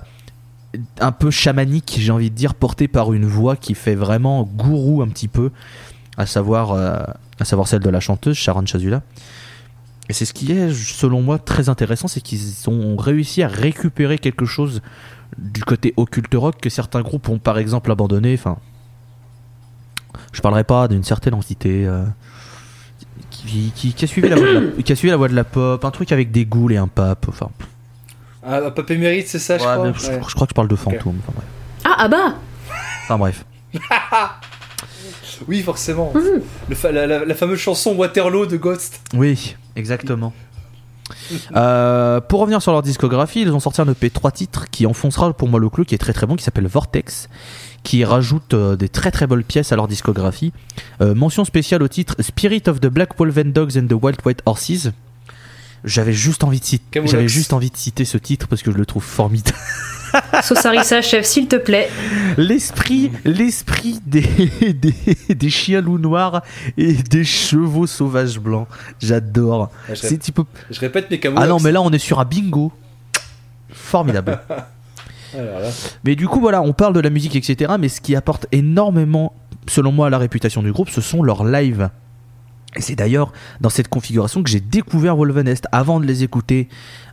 [1.00, 5.02] un peu chamanique, j'ai envie de dire, porté par une voix qui fait vraiment gourou
[5.02, 5.50] un petit peu,
[6.16, 7.02] à savoir, euh,
[7.40, 9.02] à savoir celle de la chanteuse Sharon Chazula.
[10.08, 14.18] Et c'est ce qui est, selon moi, très intéressant, c'est qu'ils ont réussi à récupérer
[14.18, 14.80] quelque chose
[15.38, 18.34] du côté occulte rock que certains groupes ont par exemple abandonné.
[18.34, 18.58] Enfin,
[20.32, 22.04] je parlerai pas d'une certaine entité euh,
[23.46, 25.34] qui, qui- qui a suivi la voie de la, qui a suivi la voie de
[25.34, 27.26] la pop, un truc avec des ghouls et un pape.
[27.28, 27.48] Enfin,
[28.46, 30.20] Ah, Papé Mérite, c'est ça, je crois mais je, Ouais.
[30.28, 30.74] je crois que je parle de.
[30.74, 31.44] Enfin bref.
[31.84, 32.34] Ah, ah bah
[33.04, 33.44] Enfin, bref.
[35.48, 36.12] Oui, forcément.
[36.14, 36.42] Le
[36.92, 39.00] la, la- la fameuse chanson Waterloo de Ghost.
[39.14, 40.32] Oui, exactement.
[41.56, 45.32] Euh, pour revenir sur leur discographie, ils ont sorti un EP 3 titres qui enfoncera
[45.32, 47.28] pour moi le clou, qui est très très bon, qui s'appelle Vortex,
[47.82, 50.52] qui rajoute euh, des très très belles pièces à leur discographie.
[51.00, 54.42] Euh, mention spéciale au titre Spirit of the Black Wolven Dogs and the Wild White
[54.46, 54.90] Horses.
[55.82, 58.76] J'avais juste envie de citer, j'avais juste envie de citer ce titre parce que je
[58.76, 59.56] le trouve formidable.
[60.42, 61.88] Saussarissa, chef, s'il te plaît.
[62.36, 64.20] L'esprit, l'esprit des,
[64.74, 66.42] des, des chiens loups noirs
[66.76, 68.68] et des chevaux sauvages blancs.
[68.98, 69.70] J'adore.
[69.88, 72.20] Ah, je, C'est rép- type je répète mes Ah non, mais là on est sur
[72.20, 72.72] un bingo.
[73.72, 74.40] Formidable.
[76.04, 77.74] Mais du coup, voilà, on parle de la musique, etc.
[77.78, 79.34] Mais ce qui apporte énormément,
[79.68, 81.90] selon moi, à la réputation du groupe, ce sont leurs lives.
[82.76, 85.66] Et c'est d'ailleurs dans cette configuration que j'ai découvert Wolvenest.
[85.72, 86.68] Avant de les écouter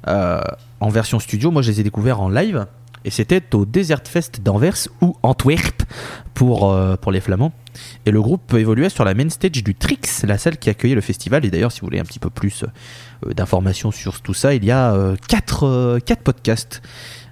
[0.07, 0.41] euh,
[0.79, 2.67] en version studio, moi je les ai découverts en live.
[3.07, 5.83] Et c'était au Desert Fest d'Anvers ou Antwerp
[6.33, 7.53] pour, euh, pour les Flamands.
[8.05, 11.01] Et le groupe évoluait sur la main stage du Trix, la salle qui accueillait le
[11.01, 11.45] festival.
[11.45, 14.65] Et d'ailleurs, si vous voulez un petit peu plus euh, d'informations sur tout ça, il
[14.65, 16.81] y a euh, quatre, quatre podcasts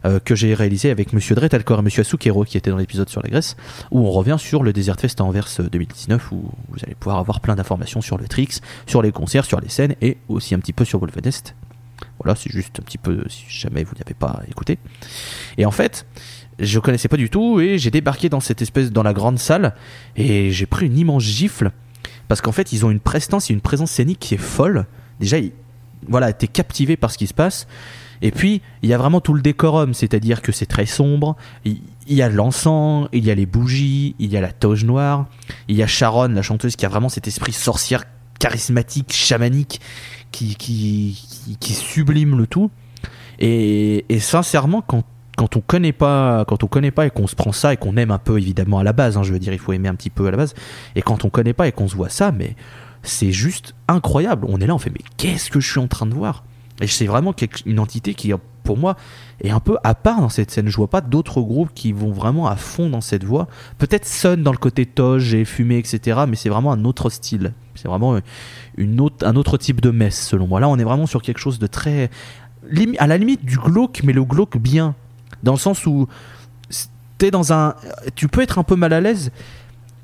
[0.06, 3.10] euh, que j'ai réalisés avec Monsieur Dret Alcor et Monsieur Asukero qui étaient dans l'épisode
[3.10, 3.58] sur la Grèce,
[3.92, 7.18] où on revient sur le Desert Fest à Anvers euh, 2019, où vous allez pouvoir
[7.20, 10.60] avoir plein d'informations sur le Trix, sur les concerts, sur les scènes et aussi un
[10.60, 11.56] petit peu sur Wolfenest.
[12.24, 14.78] Voilà, c'est juste un petit peu si jamais vous n'y avez pas écouté.
[15.58, 16.06] Et en fait,
[16.60, 19.74] je connaissais pas du tout et j'ai débarqué dans cette espèce dans la grande salle
[20.16, 21.72] et j'ai pris une immense gifle
[22.28, 24.86] parce qu'en fait ils ont une prestance et une présence scénique qui est folle.
[25.20, 25.54] Déjà, ils-
[26.08, 27.66] voilà, t'es captivé par ce qui se passe.
[28.22, 31.36] Et puis il y a vraiment tout le décorum, c'est-à-dire que c'est très sombre.
[31.66, 35.28] Il y a l'encens, il y a les bougies, il y a la toge noire,
[35.68, 38.04] il y a Sharon, la chanteuse, qui a vraiment cet esprit sorcière
[38.40, 39.82] charismatique, chamanique,
[40.32, 41.18] qui
[41.62, 42.70] sublime le tout.
[43.40, 45.04] Et, et sincèrement, quand,
[45.38, 47.98] quand on connaît pas, quand on connaît pas et qu'on se prend ça et qu'on
[47.98, 49.96] aime un peu évidemment à la base, hein, je veux dire, il faut aimer un
[49.96, 50.54] petit peu à la base.
[50.96, 52.56] Et quand on connaît pas et qu'on se voit ça, mais
[53.04, 54.46] c'est juste incroyable.
[54.50, 56.44] On est là, on fait mais qu'est-ce que je suis en train de voir?
[56.82, 57.34] Et c'est vraiment
[57.66, 58.98] une entité qui, pour moi,
[59.42, 60.68] est un peu à part dans cette scène.
[60.68, 63.48] Je vois pas d'autres groupes qui vont vraiment à fond dans cette voie.
[63.78, 66.22] Peut-être Sun dans le côté toge et fumée, etc.
[66.28, 67.54] Mais c'est vraiment un autre style.
[67.76, 68.20] C'est vraiment
[68.78, 70.60] une autre, un autre type de messe, selon moi.
[70.60, 72.10] Là, on est vraiment sur quelque chose de très.
[72.98, 74.96] à la limite du glauque, mais le glauque bien.
[75.44, 76.08] Dans le sens où
[77.18, 77.76] t'es dans un.
[78.16, 79.32] Tu peux être un peu mal à l'aise,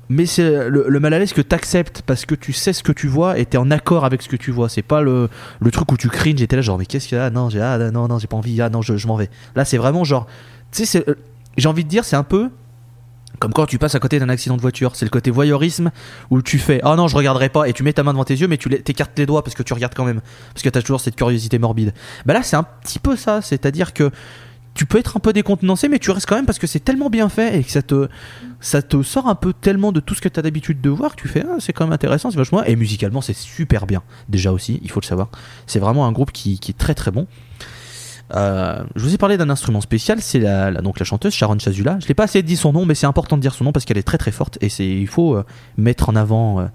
[0.08, 3.06] mais c'est le, mal à l'aise que t'acceptes parce que tu sais ce que tu
[3.06, 4.68] vois et t'es en accord avec ce que tu vois.
[4.68, 5.28] C'est pas le,
[5.72, 7.26] truc où tu cringes t'es là genre, mais qu'est-ce qu'il y a?
[7.26, 9.30] Ah non, j'ai ah, pas envie, ah non, je, m'en vais.
[9.54, 10.26] Là, c'est vraiment genre.
[10.70, 11.16] Tu sais, c'est-
[11.56, 12.50] j'ai envie de dire, c'est un peu.
[13.38, 15.90] Comme quand tu passes à côté d'un accident de voiture, c'est le côté voyeurisme
[16.30, 18.36] où tu fais oh non je regarderai pas et tu mets ta main devant tes
[18.36, 20.20] yeux mais tu t'écartes les doigts parce que tu regardes quand même
[20.54, 21.92] parce que t'as toujours cette curiosité morbide.
[22.24, 24.12] Bah là c'est un petit peu ça, c'est-à-dire que
[24.74, 27.10] tu peux être un peu décontenancé mais tu restes quand même parce que c'est tellement
[27.10, 28.08] bien fait et que ça te
[28.62, 31.28] ça te sort un peu tellement de tout ce que t'as d'habitude de voir tu
[31.28, 34.80] fais ah, c'est quand même intéressant, c'est vachement et musicalement c'est super bien déjà aussi,
[34.82, 35.28] il faut le savoir.
[35.66, 37.26] C'est vraiment un groupe qui, est très très bon.
[38.34, 41.98] Euh, je vous ai parlé d'un instrument spécial, c'est la, donc la chanteuse Sharon Chazula.
[42.00, 43.84] Je l'ai pas assez dit son nom, mais c'est important de dire son nom parce
[43.84, 45.44] qu'elle est très très forte et il faut euh,
[45.76, 46.66] mettre en avant euh,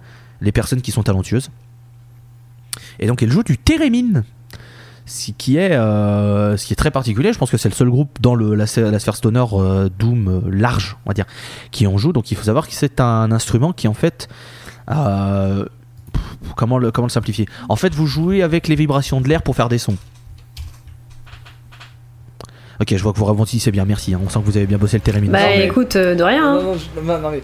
[0.42, 1.50] les personnes qui sont talentueuses.
[3.00, 4.24] Et donc elle joue du thérémine,
[5.08, 7.34] ce qui est euh, ce qui est très particulier.
[7.34, 10.28] Je pense que c'est le seul groupe dans le, la, la sphère stoner euh, doom
[10.28, 11.26] euh, large, on va dire,
[11.72, 12.14] qui en joue.
[12.14, 14.28] Donc il faut savoir que c'est un instrument qui en fait
[14.92, 15.66] euh,
[16.56, 17.48] comment le comment le simplifier?
[17.70, 19.98] En fait, vous jouez avec les vibrations de l'air pour faire des sons.
[22.80, 24.14] Ok, je vois que vous rebondissez bien, merci.
[24.14, 24.22] hein.
[24.24, 25.32] On sent que vous avez bien bossé le thérémine.
[25.32, 26.54] Bah mais- écoute, euh, de rien.
[26.54, 26.64] Non, hein.
[26.64, 27.44] non, je- non, non, mais, non, mais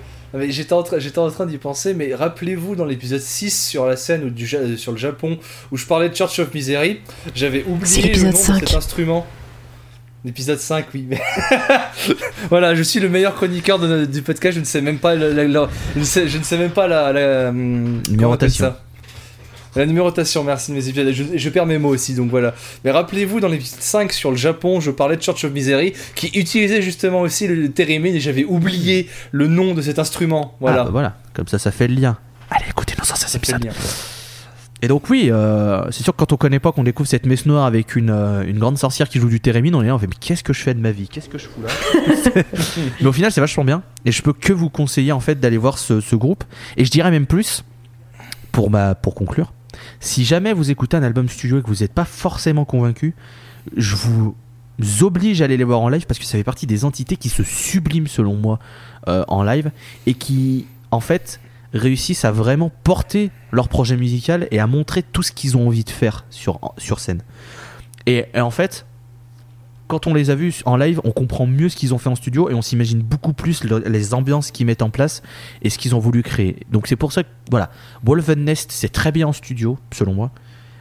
[0.49, 3.95] j'étais en, train- j'étais en train d'y penser, mais rappelez-vous dans l'épisode 6 sur la
[3.95, 5.38] scène ou du, Ja- euh, sur le Japon
[5.71, 7.01] où je parlais de Church of Misery,
[7.36, 8.61] j'avais oublié le l'épisode nom 5.
[8.61, 9.25] de cet instrument.
[10.25, 11.05] L'épisode 5, oui.
[11.09, 11.21] Mais
[12.49, 15.29] voilà, je suis le meilleur chroniqueur de- du podcast, je ne sais même pas la,
[15.29, 18.34] la- la- je, ne sais, je ne sais même pas la, la hum, comment on
[18.34, 18.65] appelle Numérotation.
[18.65, 18.84] ça
[19.76, 21.11] La numérotation, merci de mes épisodes.
[21.11, 22.53] Je, je perds mes mots aussi, donc voilà.
[22.84, 26.28] Mais rappelez-vous, dans l'épisode 5 sur le Japon, je parlais de Church of Misery, qui
[26.28, 30.55] utilisait justement aussi le thérémine, et j'avais oublié le nom de cet instrument.
[30.59, 30.82] Voilà.
[30.82, 32.17] Ah, bah voilà, comme ça, ça fait le lien.
[32.51, 33.69] Allez, écoutez nos le épisodes.
[34.84, 37.45] Et donc oui, euh, c'est sûr que quand on connaît pas, qu'on découvre cette messe
[37.45, 39.97] noire avec une, euh, une grande sorcière qui joue du thérémine, on est là, on
[39.97, 41.07] fait mais qu'est-ce que je fais de ma vie?
[41.07, 42.43] Qu'est-ce que je fous là?
[42.99, 43.82] Mais au final, c'est vachement bien.
[44.03, 46.43] Et je peux que vous conseiller en fait d'aller voir ce, ce groupe.
[46.76, 47.63] Et je dirais même plus,
[48.51, 49.53] pour, ma, pour conclure,
[49.99, 53.13] si jamais vous écoutez un album studio et que vous n'êtes pas forcément convaincu,
[53.76, 54.36] je vous
[55.01, 57.30] oblige à aller les voir en live parce que ça fait partie des entités qui
[57.30, 58.59] se subliment selon moi
[59.07, 59.71] euh, en live
[60.05, 61.39] et qui en fait
[61.74, 65.84] réussissent à vraiment porter leur projet musical et à montrer tout ce qu'ils ont envie
[65.84, 67.21] de faire sur, sur scène.
[68.05, 68.86] Et, et en fait,
[69.88, 72.15] quand on les a vus en live, on comprend mieux ce qu'ils ont fait en
[72.15, 75.21] studio et on s'imagine beaucoup plus les ambiances qu'ils mettent en place
[75.61, 76.57] et ce qu'ils ont voulu créer.
[76.71, 77.69] Donc c'est pour ça que, voilà,
[78.03, 80.31] Wolven Nest, c'est très bien en studio, selon moi,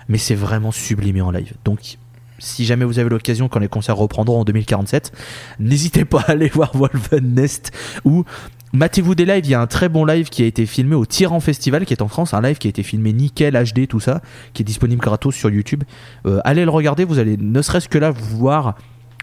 [0.08, 1.52] mais c'est vraiment sublimé en live.
[1.64, 1.98] Donc
[2.38, 5.12] si jamais vous avez l'occasion quand les concerts reprendront en 2047,
[5.58, 7.72] n'hésitez pas à aller voir Wolven Nest
[8.04, 8.24] ou
[8.74, 11.04] Matez-vous des lives, il y a un très bon live qui a été filmé au
[11.04, 14.00] Tyran Festival qui est en France, un live qui a été filmé nickel, HD, tout
[14.00, 14.22] ça,
[14.54, 15.84] qui est disponible gratos sur YouTube.
[16.24, 18.76] Euh, allez le regarder, vous allez ne serait-ce que là voir,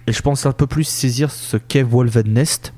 [0.10, 2.74] et je pense un peu plus saisir ce qu'est Wolven Nest.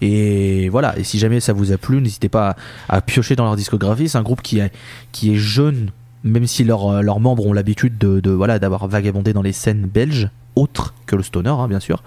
[0.00, 2.56] Et voilà, et si jamais ça vous a plu, n'hésitez pas
[2.88, 4.08] à, piocher dans leur discographie.
[4.08, 5.90] C'est un groupe qui est, jeune,
[6.24, 10.30] même si euh, leurs membres ont l'habitude de, voilà d'avoir vagabondé dans les scènes belges,
[10.56, 12.02] autres que le stoner, hein, bien sûr.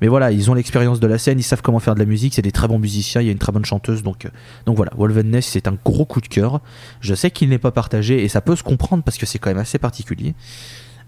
[0.00, 2.34] Mais voilà, ils ont l'expérience de la scène, ils savent comment faire de la musique,
[2.34, 4.30] c'est des très bons musiciens, il y a une très bonne chanteuse, donc, euh,
[4.66, 6.60] donc voilà, Wolven Ness c'est un gros coup de cœur.
[7.00, 9.50] Je sais qu'il n'est pas partagé et ça peut se comprendre parce que c'est quand
[9.50, 10.34] même assez particulier.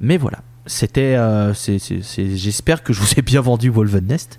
[0.00, 4.38] Mais voilà, c'était, euh, j'espère que je vous ai bien vendu Wolven Nest.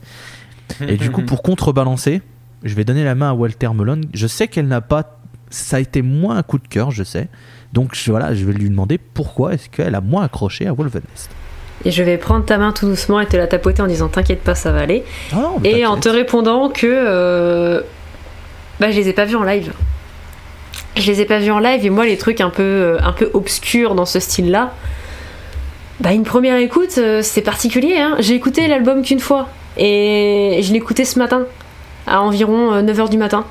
[0.88, 2.22] Et du coup, pour contrebalancer,
[2.64, 4.02] je vais donner la main à Walter Melon.
[4.14, 7.28] Je sais qu'elle n'a pas, ça a été moins un coup de cœur, je sais.
[7.74, 11.30] Donc voilà, je vais lui demander pourquoi est-ce qu'elle a moins accroché à Wolven Nest.
[11.86, 14.42] Et je vais prendre ta main tout doucement et te la tapoter en disant T'inquiète
[14.42, 15.04] pas, ça va aller.
[15.34, 17.82] Ah et en te répondant que euh,
[18.80, 19.72] bah, je les ai pas vus en live.
[20.98, 23.14] Je les ai pas vus en live et moi, les trucs un peu, euh, un
[23.14, 24.74] peu obscurs dans ce style-là,
[26.00, 27.98] bah, une première écoute, euh, c'est particulier.
[27.98, 28.16] Hein.
[28.20, 31.46] J'ai écouté l'album qu'une fois et je écouté ce matin,
[32.08, 33.46] à environ 9h du matin.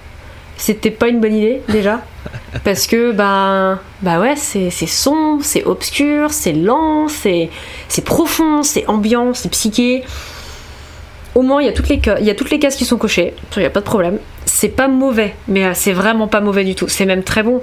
[0.56, 2.02] C'était pas une bonne idée déjà.
[2.64, 7.50] Parce que, bah, bah ouais, c'est sombre, c'est obscur, c'est lent, c'est
[8.04, 10.04] profond, c'est ambiant, c'est psyché.
[11.34, 12.96] Au moins, il y, a toutes les, il y a toutes les cases qui sont
[12.96, 14.18] cochées, il n'y a pas de problème.
[14.44, 16.88] C'est pas mauvais, mais euh, c'est vraiment pas mauvais du tout.
[16.88, 17.62] C'est même très bon,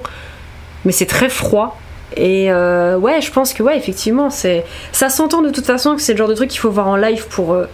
[0.86, 1.78] mais c'est très froid.
[2.16, 6.14] Et euh, ouais, je pense que, ouais, effectivement, ça s'entend de toute façon que c'est
[6.14, 7.68] le genre de truc qu'il faut voir en live pour, euh,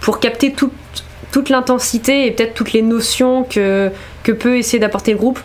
[0.00, 3.90] pour capter toute l'intensité et peut-être toutes les notions que,
[4.22, 5.40] que peut essayer d'apporter le groupe.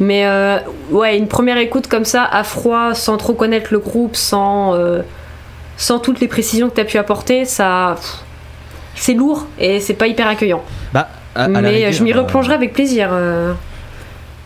[0.00, 0.58] Mais euh,
[0.90, 4.76] ouais, une première écoute comme ça, à froid, sans trop connaître le groupe, sans,
[5.76, 7.96] sans toutes les précisions que tu as pu apporter, ça.
[8.94, 10.62] C'est lourd et c'est pas hyper accueillant.
[10.92, 11.08] Bah,
[11.48, 13.10] Mais je m'y replongerai avec plaisir.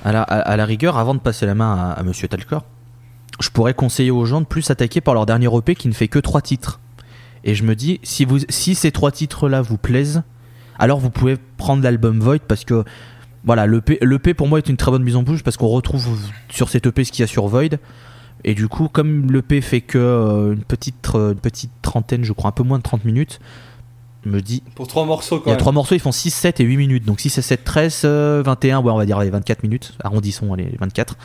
[0.04, 2.62] À, la, à, la, rigueur, avant de passer la main à, Monsieur Talcor,
[3.40, 6.08] je pourrais conseiller aux gens de plus s'attaquer par leur dernier EP qui ne fait
[6.08, 6.80] que trois titres.
[7.44, 10.22] Et je me dis, si, ces trois titres-là vous plaisent,
[10.78, 12.84] alors vous pouvez prendre l'album Void parce que
[13.44, 16.08] voilà, l'EP pour moi est une très bonne mise en bouche parce qu'on retrouve
[16.48, 17.78] sur cet EP ce qu'il y a sur Void.
[18.44, 22.32] Et du coup, comme l'EP fait que euh, une, petite, euh, une petite trentaine, je
[22.32, 23.40] crois, un peu moins de 30 minutes,
[24.26, 24.62] me dit.
[24.74, 26.76] Pour trois morceaux, quand Il y a trois morceaux, ils font 6, 7 et 8
[26.76, 27.04] minutes.
[27.04, 29.92] Donc 6 7, 13, 21, ouais, on va dire les 24 minutes.
[30.02, 31.16] Arrondissons, les 24.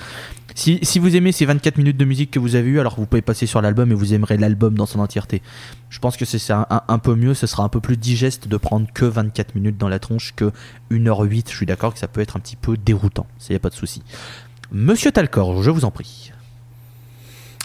[0.54, 3.06] Si, si, vous aimez ces 24 minutes de musique que vous avez eu, alors vous
[3.06, 5.42] pouvez passer sur l'album et vous aimerez l'album dans son entièreté.
[5.90, 8.58] Je pense que c'est un, un, peu mieux, ce sera un peu plus digeste de
[8.58, 10.52] prendre que 24 minutes dans la tronche que
[10.92, 11.50] 1h08.
[11.50, 13.70] Je suis d'accord que ça peut être un petit peu déroutant, ça y a pas
[13.70, 14.02] de souci.
[14.72, 16.32] Monsieur Talcor, je vous en prie.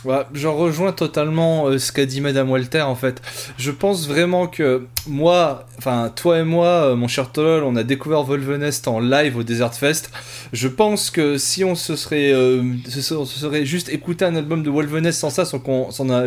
[0.06, 3.20] Ouais, J'en rejoins totalement euh, ce qu'a dit Madame Walter en fait.
[3.58, 7.82] Je pense vraiment que moi, enfin toi et moi, euh, mon cher Tolol, on a
[7.82, 10.12] découvert Volvenest en live au Desert Fest.
[10.52, 14.70] Je pense que si on se serait, euh, se, serait juste écouté un album de
[14.70, 15.60] Volvenest sans ça, sans,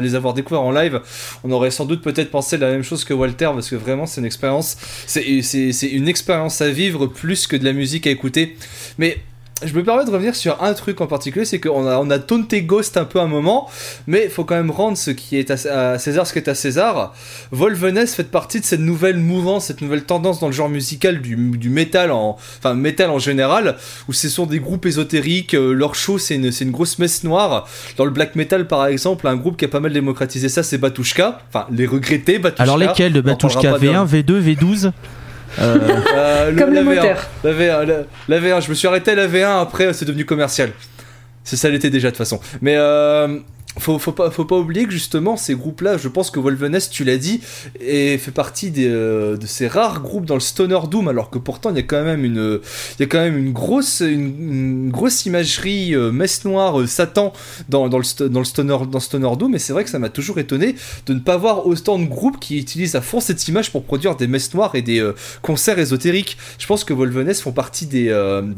[0.01, 0.99] les avoir découverts en live,
[1.45, 4.19] on aurait sans doute peut-être pensé la même chose que Walter parce que vraiment c'est
[4.19, 4.75] une expérience,
[5.07, 8.57] c'est une expérience à vivre plus que de la musique à écouter.
[8.97, 9.19] Mais
[9.64, 12.20] je me permets de revenir sur un truc en particulier, c'est qu'on a, on a
[12.20, 13.70] taunté Ghost un peu un moment,
[14.07, 16.55] mais il faut quand même rendre ce qui est à, César ce qui est à
[16.55, 17.14] César.
[17.51, 21.36] Volveness fait partie de cette nouvelle mouvance, cette nouvelle tendance dans le genre musical du,
[21.36, 23.76] du métal, en, enfin métal en général,
[24.07, 27.68] où ce sont des groupes ésotériques, euh, leur show c'est une, une, grosse messe noire.
[27.97, 30.78] Dans le black metal par exemple, un groupe qui a pas mal démocratisé ça c'est
[30.78, 32.64] Batushka, enfin les regrettés Batushka.
[32.64, 33.78] Alors lesquels de Batushka?
[33.78, 34.91] V1, V2, V12
[35.60, 37.18] euh, Comme le, moteur.
[37.43, 40.72] La V1, la, V1, je me suis arrêté à la V1, après c'est devenu commercial.
[41.43, 42.39] C'est ça l'était déjà de toute façon.
[42.62, 43.39] Mais euh,
[43.80, 47.03] faut, faut, pas, faut pas oublier que justement ces groupes-là, je pense que Wolvenest, tu
[47.03, 47.41] l'as dit,
[47.80, 51.69] et fait partie euh, de ces rares groupes dans le stoner doom, alors que pourtant
[51.71, 52.59] il y a quand même une,
[52.97, 57.34] il y a quand même une grosse, une, grosse imagerie euh, messe noire, euh, Satan
[57.69, 60.75] dans, dans, le, dans le stoner, doom, et c'est vrai que ça m'a toujours étonné
[61.05, 64.15] de ne pas voir autant de groupes qui utilisent à fond cette image pour produire
[64.15, 65.07] des messes noires et des
[65.41, 66.38] concerts ésotériques.
[66.57, 68.09] Je pense que Wolvenest font partie des,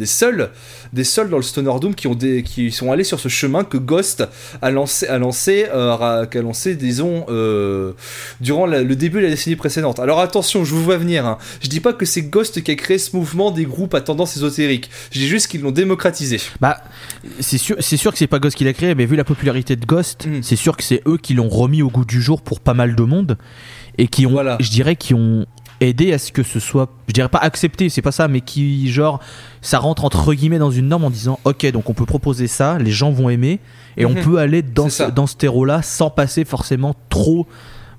[0.05, 0.49] seuls,
[0.93, 4.23] des seuls dans le stoner doom qui sont allés sur ce chemin que Ghost
[4.61, 7.93] a lancé a lancé, euh, qu'a lancé disons, euh,
[8.39, 9.99] durant le début de la décennie précédente.
[9.99, 11.25] Alors attention, je vous vois venir.
[11.25, 11.37] Hein.
[11.61, 14.35] Je dis pas que c'est Ghost qui a créé ce mouvement des groupes à tendance
[14.37, 14.89] ésotérique.
[15.11, 16.39] Je dis juste qu'ils l'ont démocratisé.
[16.59, 16.81] Bah,
[17.39, 19.75] c'est sûr, c'est sûr que c'est pas Ghost qui l'a créé, mais vu la popularité
[19.75, 20.41] de Ghost, mm.
[20.43, 22.95] c'est sûr que c'est eux qui l'ont remis au goût du jour pour pas mal
[22.95, 23.37] de monde
[23.97, 25.45] et qui ont, je dirais, qui ont
[25.81, 28.89] aider à ce que ce soit, je dirais pas accepté, c'est pas ça, mais qui,
[28.91, 29.19] genre,
[29.61, 32.77] ça rentre entre guillemets dans une norme en disant, ok, donc on peut proposer ça,
[32.77, 33.59] les gens vont aimer,
[33.97, 34.23] et on mhm.
[34.23, 37.47] peut aller dans ce, dans ce terreau-là sans passer forcément trop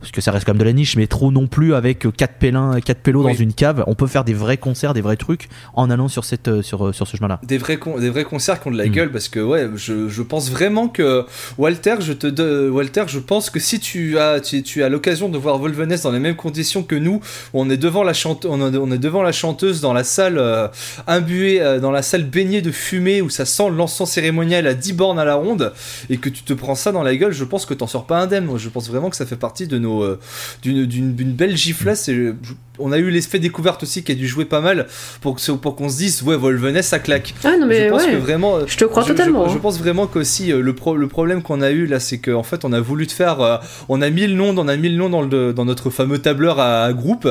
[0.03, 2.81] parce que ça reste comme de la niche, mais trop non plus avec 4 pélins,
[2.81, 3.85] quatre pélos dans une cave.
[3.87, 6.89] On peut faire des vrais concerts, des vrais trucs en allant sur, cette, euh, sur,
[6.89, 7.39] euh, sur ce chemin-là.
[7.45, 8.91] Des vrais, des vrais concerts qui ont de la mm.
[8.91, 11.25] gueule, parce que ouais, je, je, pense vraiment que
[11.57, 15.29] Walter, je te de, Walter, je pense que si tu as, tu, tu as l'occasion
[15.29, 17.21] de voir Wolveness dans les mêmes conditions que nous,
[17.55, 20.67] on est devant la, chante, on, est devant la chanteuse dans la salle euh,
[21.07, 25.21] imbuée, dans la salle baignée de fumée où ça sent l'encens cérémonial à 10 bornes
[25.21, 25.73] à la ronde,
[26.11, 28.19] et que tu te prends ça dans la gueule, je pense que t'en sors pas
[28.19, 28.49] indemne.
[28.57, 30.19] Je pense vraiment que ça fait partie de nos euh,
[30.63, 32.09] d'une belle giflasse.
[32.09, 32.33] Et
[32.79, 34.87] on a eu l'effet découverte aussi qui a dû jouer pas mal
[35.21, 37.35] pour, pour qu'on se dise ouais Volveness ça claque.
[37.45, 38.67] Ah non mais je pense que vraiment.
[38.67, 39.49] Je te crois totalement.
[39.49, 39.61] Je, hein.
[39.61, 42.73] pense vraiment qu'aussi euh, le, le problème qu'on a eu là c'est qu'en fait on
[42.73, 43.57] a voulu te faire euh,
[43.89, 46.19] on a mis le nom on a mis le nom dans, le, dans notre fameux
[46.19, 47.29] tableur à, groupe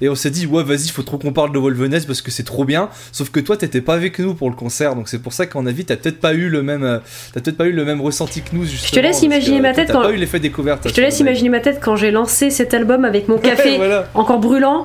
[0.00, 2.42] et on s'est dit ouais vas-y faut trop qu'on parle de Volveness parce que c'est
[2.42, 5.32] trop bien sauf que toi t'étais pas avec nous pour le concert donc c'est pour
[5.32, 7.00] ça qu'en avis t'as peut-être pas eu le même
[7.32, 8.88] t'as peut-être pas eu le même ressenti que nous justement.
[8.88, 10.02] Je te laisse imaginer ma tête quand.
[10.02, 10.88] pas eu l'effet découverte.
[10.88, 13.80] Je te laisse imaginer ma tête quand j'ai lancé cet album avec mon café
[14.12, 14.84] encore brûlant,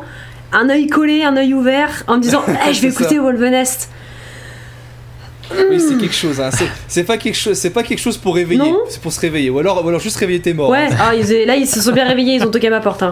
[0.54, 3.90] un œil collé, un œil ouvert, en me disant eh, je vais écouter Wolvenest.
[5.70, 6.40] Oui, c'est quelque chose.
[6.40, 6.50] Hein.
[6.88, 7.58] C'est pas quelque chose.
[7.58, 8.74] C'est pas quelque chose pour réveiller.
[8.88, 9.50] C'est pour se réveiller.
[9.50, 10.70] Ou alors, alors juste réveiller tes morts.
[10.70, 10.88] Ouais.
[10.92, 10.98] Hein.
[10.98, 11.12] Ah,
[11.46, 12.36] là, ils se sont bien réveillés.
[12.36, 13.04] Ils ont toqué à ma porte.
[13.04, 13.12] Hein.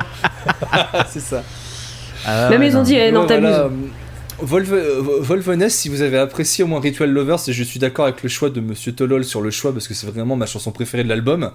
[1.10, 1.44] c'est ça.
[2.26, 3.50] Ah, Même ils ont dit eh, non, t'abuses.
[3.50, 3.74] Volve,
[4.40, 8.30] Volveness, si vous avez apprécié au moins Ritual Lovers, et je suis d'accord avec le
[8.30, 11.10] choix de Monsieur Tolol sur le choix parce que c'est vraiment ma chanson préférée de
[11.10, 11.52] l'album,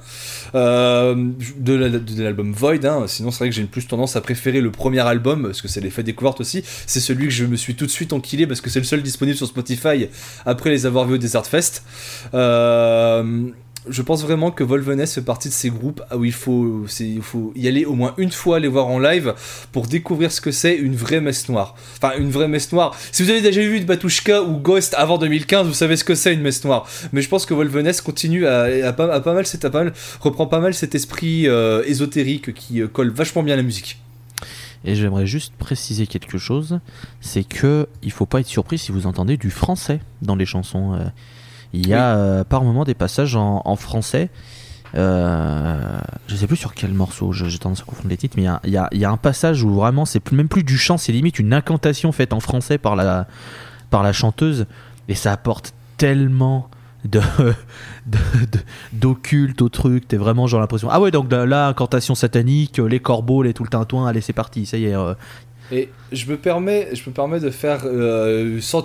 [0.55, 1.14] euh,
[1.59, 2.85] de l'album Void.
[2.85, 3.05] Hein.
[3.07, 5.68] Sinon, c'est vrai que j'ai une plus tendance à préférer le premier album parce que
[5.68, 6.64] c'est l'effet découverte aussi.
[6.87, 9.03] C'est celui que je me suis tout de suite enquillé parce que c'est le seul
[9.03, 10.09] disponible sur Spotify
[10.45, 11.85] après les avoir vus au Desert Fest.
[12.35, 13.45] Euh,
[13.89, 16.87] je pense vraiment que Volveness fait partie de ces groupes où il faut,
[17.57, 19.35] y aller au moins une fois, les voir en live
[19.72, 21.74] pour découvrir ce que c'est une vraie messe noire.
[21.97, 22.97] Enfin, une vraie messe noire.
[23.11, 26.14] Si vous avez déjà vu de Batushka ou Ghost avant 2015, vous savez ce que
[26.14, 26.87] c'est une messe noire.
[27.12, 31.83] Mais je pense que Volveness continue à pas mal, reprend pas mal cet esprit euh,
[31.87, 33.99] ésotérique qui euh, colle vachement bien à la musique.
[34.85, 36.80] Et j'aimerais juste préciser quelque chose,
[37.20, 40.95] c'est que il faut pas être surpris si vous entendez du français dans les chansons.
[40.95, 41.05] Euh,
[41.73, 44.31] il y a euh, par moment des passages en, français.
[44.95, 45.81] Euh,
[46.27, 48.77] je sais plus sur quel morceau, j'ai tendance à confondre les titres, mais il y
[48.77, 51.55] a, y a, un passage où vraiment c'est même plus du chant, c'est limite une
[51.55, 53.27] incantation faite en français par la,
[53.89, 54.66] par la chanteuse,
[55.09, 56.68] et ça apporte tellement
[57.05, 57.20] de
[58.93, 60.07] d'occulte au truc.
[60.09, 63.68] T'es vraiment genre l'impression ah ouais donc là incantation satanique les corbeaux les tout le
[63.68, 65.14] tintouin allez c'est parti ça y est euh,
[65.73, 68.83] et je me permets, je me permets de faire euh, sans,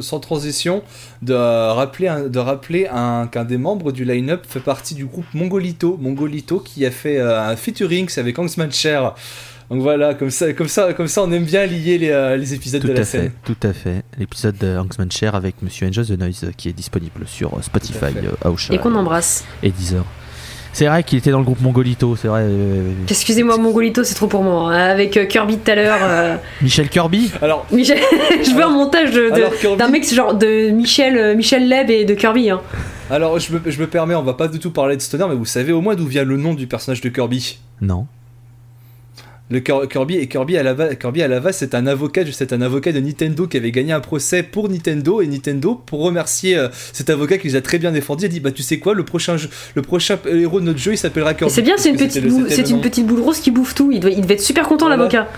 [0.00, 0.84] sans, transition
[1.20, 2.88] de rappeler, de rappeler
[3.32, 7.40] qu'un des membres du line-up fait partie du groupe Mongolito, Mongolito qui a fait euh,
[7.40, 9.14] un featuring avec Hangsman Cher.
[9.68, 12.54] Donc voilà, comme ça, comme ça, comme ça, on aime bien lier les, euh, les
[12.54, 13.32] épisodes de la scène.
[13.44, 14.04] tout à fait.
[14.16, 18.14] L'épisode de Hangsman Cher avec Monsieur Angel the Noise qui est disponible sur Spotify,
[18.70, 19.44] et qu'on embrasse.
[19.62, 20.04] Et Deezer.
[20.72, 22.42] C'est vrai qu'il était dans le groupe Mongolito, c'est vrai.
[22.44, 24.72] Euh, Excusez-moi, Mongolito, c'est trop pour moi.
[24.72, 24.90] Hein.
[24.90, 25.98] Avec euh, Kirby tout à l'heure.
[26.02, 26.36] Euh.
[26.62, 27.66] Michel Kirby Alors.
[27.72, 27.98] Michel...
[28.44, 29.12] je veux un montage
[29.76, 32.50] d'un mec genre de Michel, Michel Leb et de Kirby.
[32.50, 32.60] Hein.
[33.10, 35.34] Alors, je me, je me permets, on va pas du tout parler de Stoner, mais
[35.34, 37.58] vous savez au moins d'où vient le nom du personnage de Kirby?
[37.80, 38.06] Non.
[39.50, 42.92] Le Kirby et Kirby à la Kirby à la c'est un avocat, c'est un avocat
[42.92, 47.08] de Nintendo qui avait gagné un procès pour Nintendo et Nintendo pour remercier euh, cet
[47.08, 49.38] avocat qui les a très bien défendus a dit bah tu sais quoi le prochain
[49.38, 51.54] jeu, le prochain héros de notre jeu il s'appellera Kirby.
[51.54, 53.90] C'est bien, c'est une petite boule, c'est une petite boule rose qui bouffe tout.
[53.90, 55.28] Il, il devait être super content l'avocat.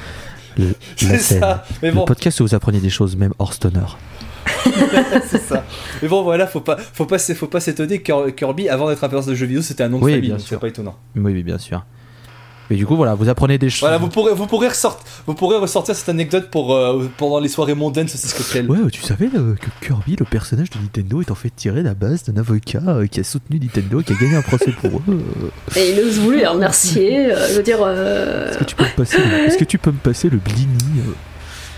[0.96, 1.64] C'est ça.
[1.82, 2.00] Mais bon.
[2.00, 3.80] Le podcast où vous apprenez des choses même hors stoner.
[5.30, 5.64] c'est ça.
[6.02, 8.02] Mais bon, voilà, faut pas, faut pas, faut pas s'étonner.
[8.02, 10.68] Kirby, avant d'être un personnage de jeu vidéo, c'était un nom de famille, c'est pas
[10.68, 10.96] étonnant.
[11.16, 11.84] Oui, oui, bien sûr.
[12.70, 13.80] Et du coup, voilà, vous apprenez des choses.
[13.80, 17.48] Voilà, vous pourrez, vous pourrez, ressortir, vous pourrez ressortir cette anecdote pour, euh, pendant les
[17.48, 18.70] soirées mondaines ce cocktail.
[18.70, 21.88] Ouais, tu savais euh, que Kirby, le personnage de Nintendo, est en fait tiré de
[21.88, 25.02] la base d'un avocat euh, qui a soutenu Nintendo, qui a gagné un procès pour
[25.08, 25.20] eux.
[25.74, 27.30] Et il ose voulu les remercier.
[27.50, 27.80] je veux dire.
[27.80, 31.02] Est-ce que tu peux me passer, le, est-ce que tu peux me passer le blini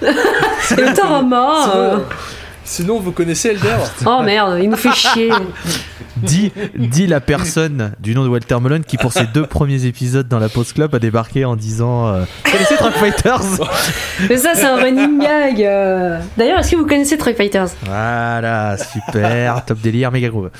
[0.60, 2.02] C'est le Tarama.
[2.64, 5.30] Sinon, vous connaissez Elder Oh merde, il nous fait chier.
[6.16, 10.28] Dis, dis la personne du nom de Walter Mullen qui, pour ses deux premiers épisodes
[10.28, 13.40] dans la Post Club, a débarqué en disant euh, Connaissez Truck Fighters?
[14.28, 15.62] Mais ça, c'est un running gag.
[15.62, 16.20] Euh.
[16.36, 17.68] D'ailleurs, est-ce que vous connaissez Truck Fighters?
[17.84, 20.50] Voilà, super, top délire, méga groove.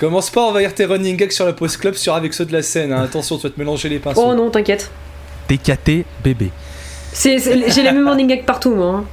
[0.00, 2.52] Commence pas à envahir tes running gags sur la post club sur avec ceux de
[2.52, 2.92] la scène.
[2.92, 3.02] hein.
[3.02, 4.22] Attention, tu vas te mélanger les pinceaux.
[4.24, 4.90] Oh non, t'inquiète.
[5.48, 6.50] TKT bébé.
[7.22, 8.96] J'ai les mêmes running gags partout, moi.
[8.96, 9.04] hein.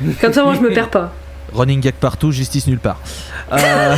[0.20, 1.12] Comme ça, moi, je me perds pas.
[1.52, 3.00] Running gag partout, justice nulle part.
[3.52, 3.96] Euh,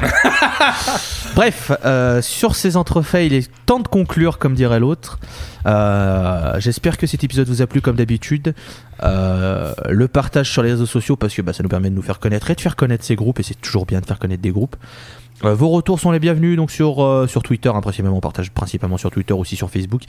[1.34, 5.18] Bref, euh, sur ces entrefaits, il est temps de conclure, comme dirait l'autre.
[5.66, 8.54] Euh, J'espère que cet épisode vous a plu, comme d'habitude.
[9.02, 12.02] Euh, le partage sur les réseaux sociaux, parce que bah, ça nous permet de nous
[12.02, 14.42] faire connaître et de faire connaître ces groupes, et c'est toujours bien de faire connaître
[14.42, 14.76] des groupes.
[15.44, 18.50] Euh, vos retours sont les bienvenus donc sur, euh, sur Twitter, hein, principalement on partage
[18.50, 20.02] principalement sur Twitter, aussi sur Facebook.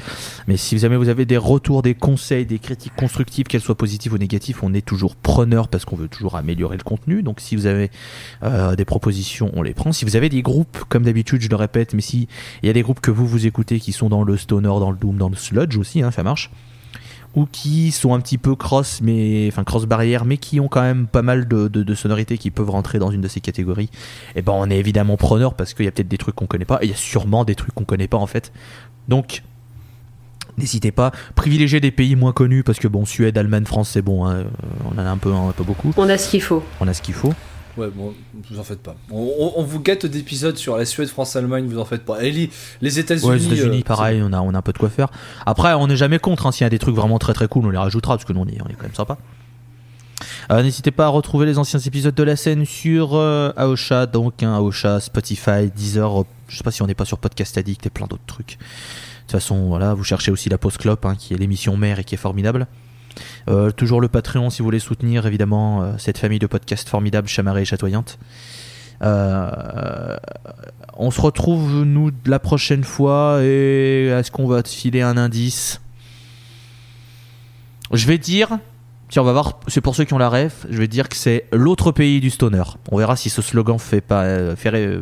[0.48, 4.14] Mais si jamais vous avez des retours, des conseils, des critiques constructives, qu'elles soient positives
[4.14, 7.24] ou négatives, on est toujours preneur parce qu'on veut toujours améliorer le contenu.
[7.24, 7.92] Donc si vous avez
[8.44, 9.92] euh, des propositions, on les prend.
[9.92, 12.28] Si vous avez des groupes, comme d'habitude, je le répète, mais si
[12.64, 14.92] il y a des groupes que vous vous écoutez qui sont dans le stoner, dans
[14.92, 16.52] le doom, dans le sludge aussi, hein, ça marche
[17.38, 20.82] ou qui sont un petit peu cross, mais enfin cross barrière, mais qui ont quand
[20.82, 23.92] même pas mal de, de- de sonorités qui peuvent rentrer dans une de ces catégories.
[24.36, 26.66] Et ben on est évidemment preneur parce qu'il y a peut-être des trucs qu'on connaît
[26.66, 28.52] pas, et il y a sûrement des trucs qu'on connaît pas en fait.
[29.08, 29.44] Donc
[30.58, 34.26] n'hésitez pas, privilégiez des pays moins connus parce que bon Suède, Allemagne, France c'est bon,
[34.26, 34.46] hein,
[34.92, 36.64] on en a un peu, un peu beaucoup, On a ce qu'il faut.
[36.82, 37.34] on a ce qu'il faut.
[37.78, 38.14] Ouais, bon,
[38.50, 38.96] vous en faites pas.
[39.12, 42.24] On, vous gâte d'épisodes sur la Suède, France, Allemagne, vous en faites pas.
[42.24, 42.50] Et les,
[42.82, 43.30] les États-Unis.
[43.30, 45.10] Ouais, les États-Unis, euh, pareil, on a, on a un peu de quoi faire.
[45.46, 46.48] Après, on n'est jamais contre.
[46.48, 48.34] hein, S'il y a des trucs vraiment très très cool, on les rajoutera parce que
[48.34, 49.18] nous, on est, on est quand même sympa.
[50.50, 54.42] Euh, N'hésitez pas à retrouver les anciens épisodes de la scène sur euh, Aosha, donc
[54.44, 56.22] hein, Aosha, Spotify, Deezer.
[56.22, 58.52] euh, je sais pas si on n'est pas sur Podcast Addict et plein d'autres trucs.
[58.58, 62.00] De toute façon, voilà, vous cherchez aussi la Post Clop, hein, qui est l'émission mère
[62.00, 62.66] et qui est formidable.
[63.50, 67.28] Euh, toujours le Patreon si vous voulez soutenir évidemment euh, cette famille de podcasts formidables,
[67.28, 68.20] chamarrée et chatoyante.
[69.04, 70.18] Euh,
[70.96, 75.82] on se retrouve nous la prochaine fois et est-ce qu'on va te filer un indice?
[77.94, 78.58] Je vais dire,
[79.10, 81.16] tiens on va voir, c'est pour ceux qui ont la ref, je vais dire que
[81.16, 82.64] c'est l'autre pays du stoner.
[82.92, 85.00] On verra si ce slogan fait pas, fait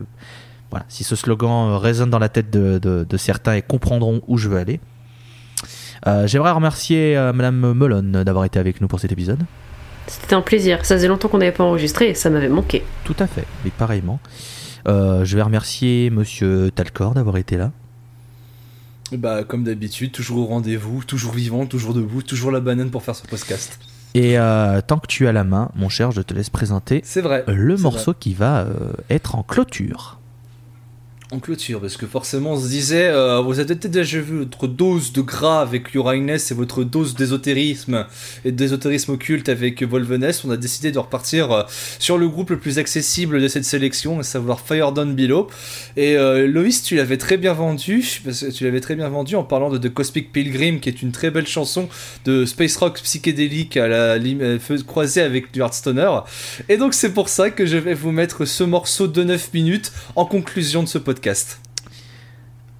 [0.89, 4.80] si ce slogan résonne dans la tête de certains et comprendront où je veux aller.
[6.08, 9.39] Euh, J'aimerais remercier euh, Madame Melon d'avoir été avec nous pour cet épisode.
[10.08, 10.86] C'était un plaisir.
[10.86, 12.84] Ça faisait longtemps qu'on n'avait pas enregistré et ça m'avait manqué.
[13.04, 14.20] Tout à fait, mais pareillement.
[14.88, 17.72] Euh, je vais remercier Monsieur Talcor d'avoir été là.
[19.12, 23.16] Bah, comme d'habitude, toujours au rendez-vous, toujours vivant, toujours debout, toujours la banane pour faire
[23.16, 23.80] ce podcast.
[24.14, 27.22] Et euh, tant que tu as la main, mon cher, je te laisse présenter C'est
[27.22, 27.43] vrai.
[27.48, 30.20] le morceau qui va euh, être en clôture.
[31.39, 35.13] Clôture, parce que forcément on se disait, euh, vous avez peut-être déjà vu votre dose
[35.13, 38.05] de gras avec Uranus et votre dose d'ésotérisme
[38.43, 40.43] et d'ésotérisme occulte avec Volveness.
[40.45, 41.63] On a décidé de repartir euh,
[41.99, 45.47] sur le groupe le plus accessible de cette sélection, à savoir Fire Down Below.
[45.97, 48.03] Et euh, Loïs, tu l'avais très bien vendu,
[48.53, 51.31] tu l'avais très bien vendu en parlant de The Cosmic Pilgrim, qui est une très
[51.31, 51.89] belle chanson
[52.25, 56.19] de space rock psychédélique à la euh, croisée avec du Heartstoner.
[56.69, 59.91] Et donc c'est pour ça que je vais vous mettre ce morceau de 9 minutes
[60.15, 61.24] en conclusion de ce podcast.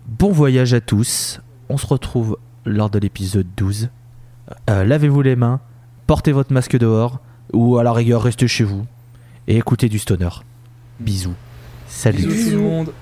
[0.08, 1.42] Bon voyage à tous.
[1.70, 3.90] On se retrouve lors de l'épisode 12.
[4.70, 5.62] Euh, Lavez-vous les mains,
[6.06, 7.20] portez votre masque dehors,
[7.54, 8.86] ou à la rigueur, restez chez vous
[9.48, 10.30] et écoutez du stoner.
[11.00, 11.34] Bisous.
[11.88, 12.26] Salut.
[12.28, 12.94] Bisous tout le monde.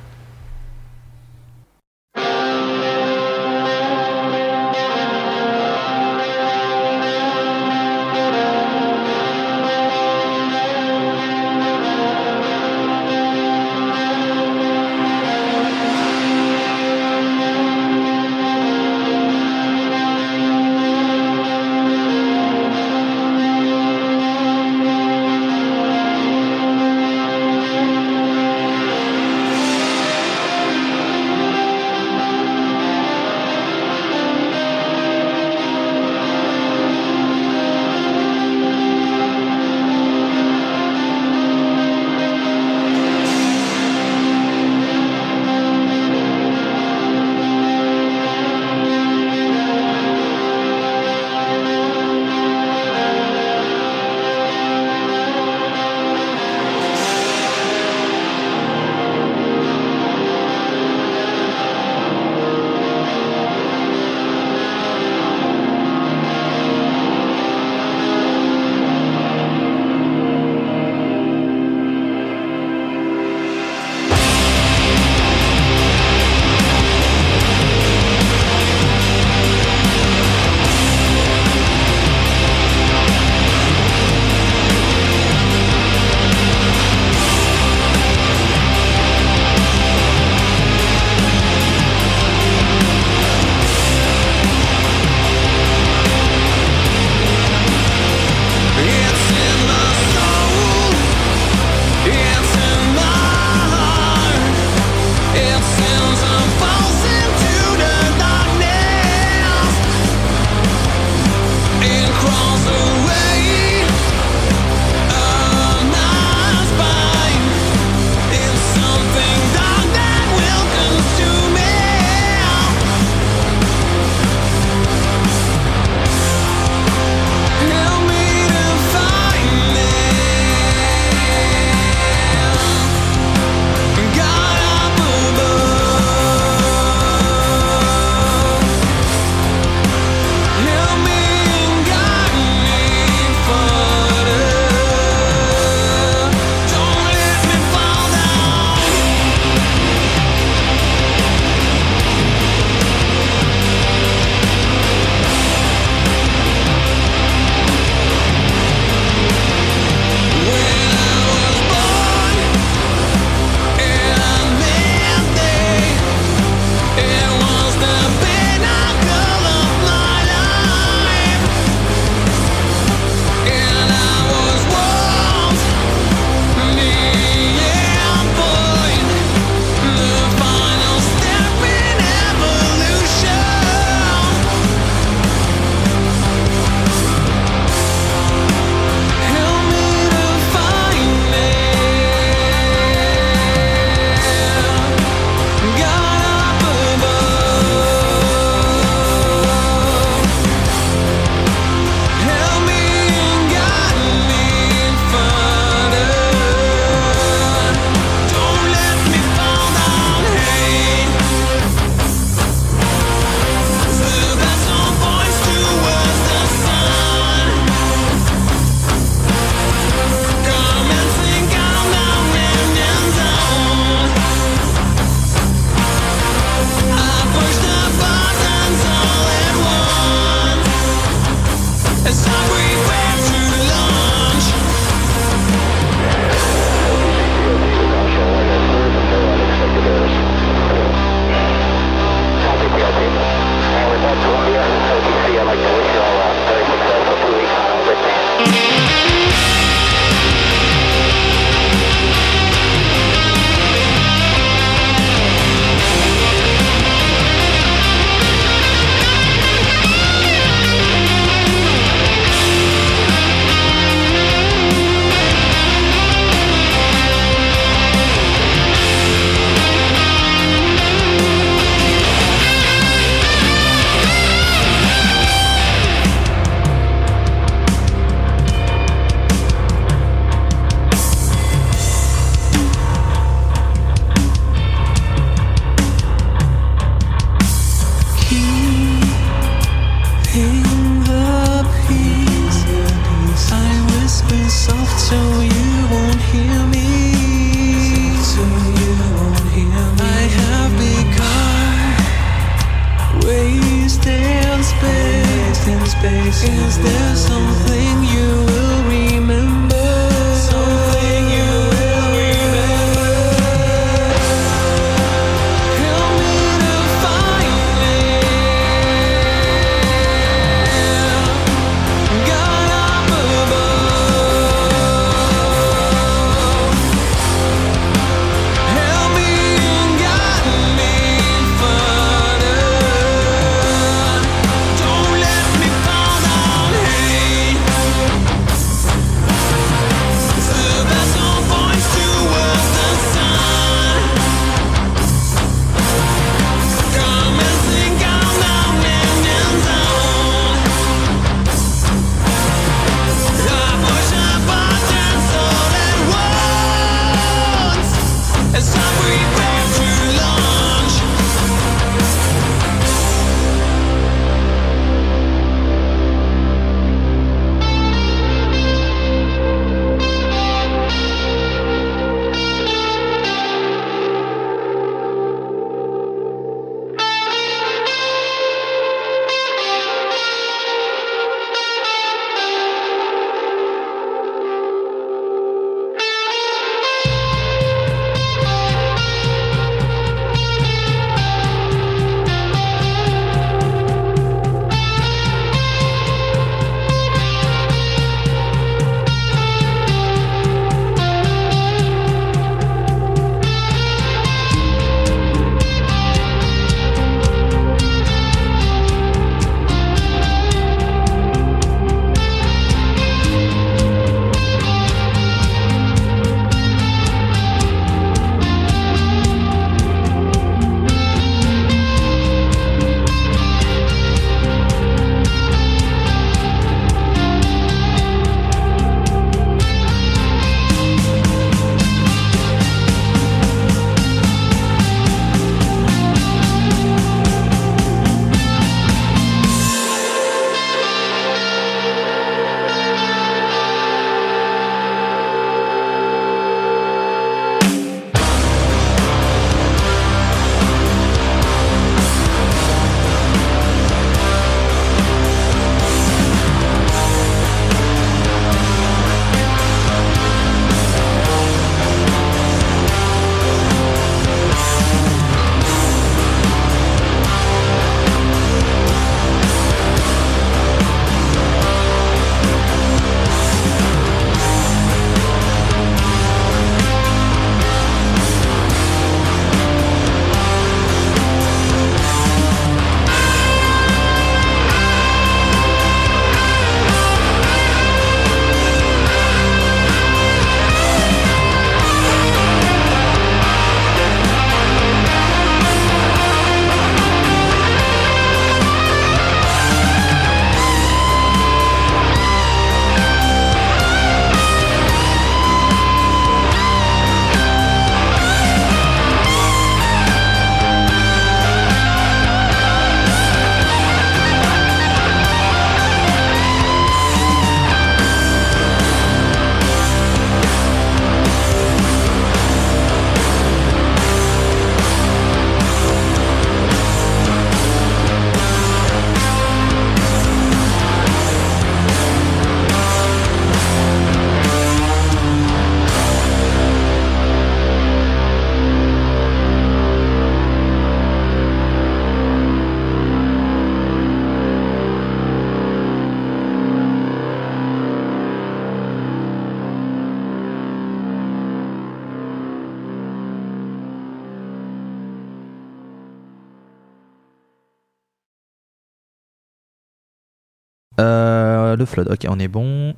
[561.94, 562.94] Flood, ok, on est bon.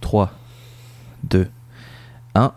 [0.00, 0.32] 3,
[1.24, 1.48] 2,
[2.34, 2.52] 1.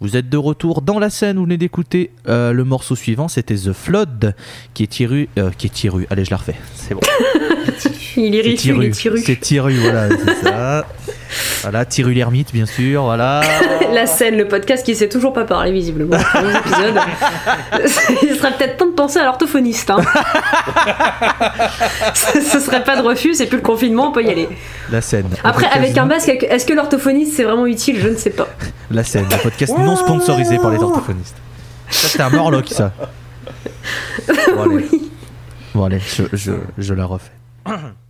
[0.00, 3.56] Vous êtes de retour dans la scène, vous venez d'écouter euh, le morceau suivant, c'était
[3.56, 4.34] The Flood,
[4.74, 7.00] qui est tiré, euh, qui est tiré, allez je la refais, c'est bon.
[8.16, 8.90] Il est riche, il est Tiru.
[8.90, 9.22] tiru.
[9.24, 10.86] C'est Tiru, voilà, c'est ça.
[11.62, 13.40] Voilà, Thierry l'ermite, bien sûr, voilà.
[13.92, 16.16] La scène, le podcast qui sait toujours pas parler visiblement.
[18.22, 19.90] Il serait peut-être temps de penser à l'orthophoniste.
[19.90, 19.98] Hein.
[22.14, 24.48] ce, ce serait pas de refus, c'est plus le confinement, on peut y aller.
[24.90, 25.26] La scène.
[25.44, 27.98] Après, podcast avec un masque, est-ce que l'orthophoniste c'est vraiment utile?
[28.00, 28.48] Je ne sais pas.
[28.90, 31.36] La scène, le podcast non sponsorisé par les orthophonistes.
[31.90, 32.92] Ça, c'était un Morlock, ça.
[34.54, 34.88] Bon, allez,
[35.74, 37.32] bon, allez je, je, je la refais.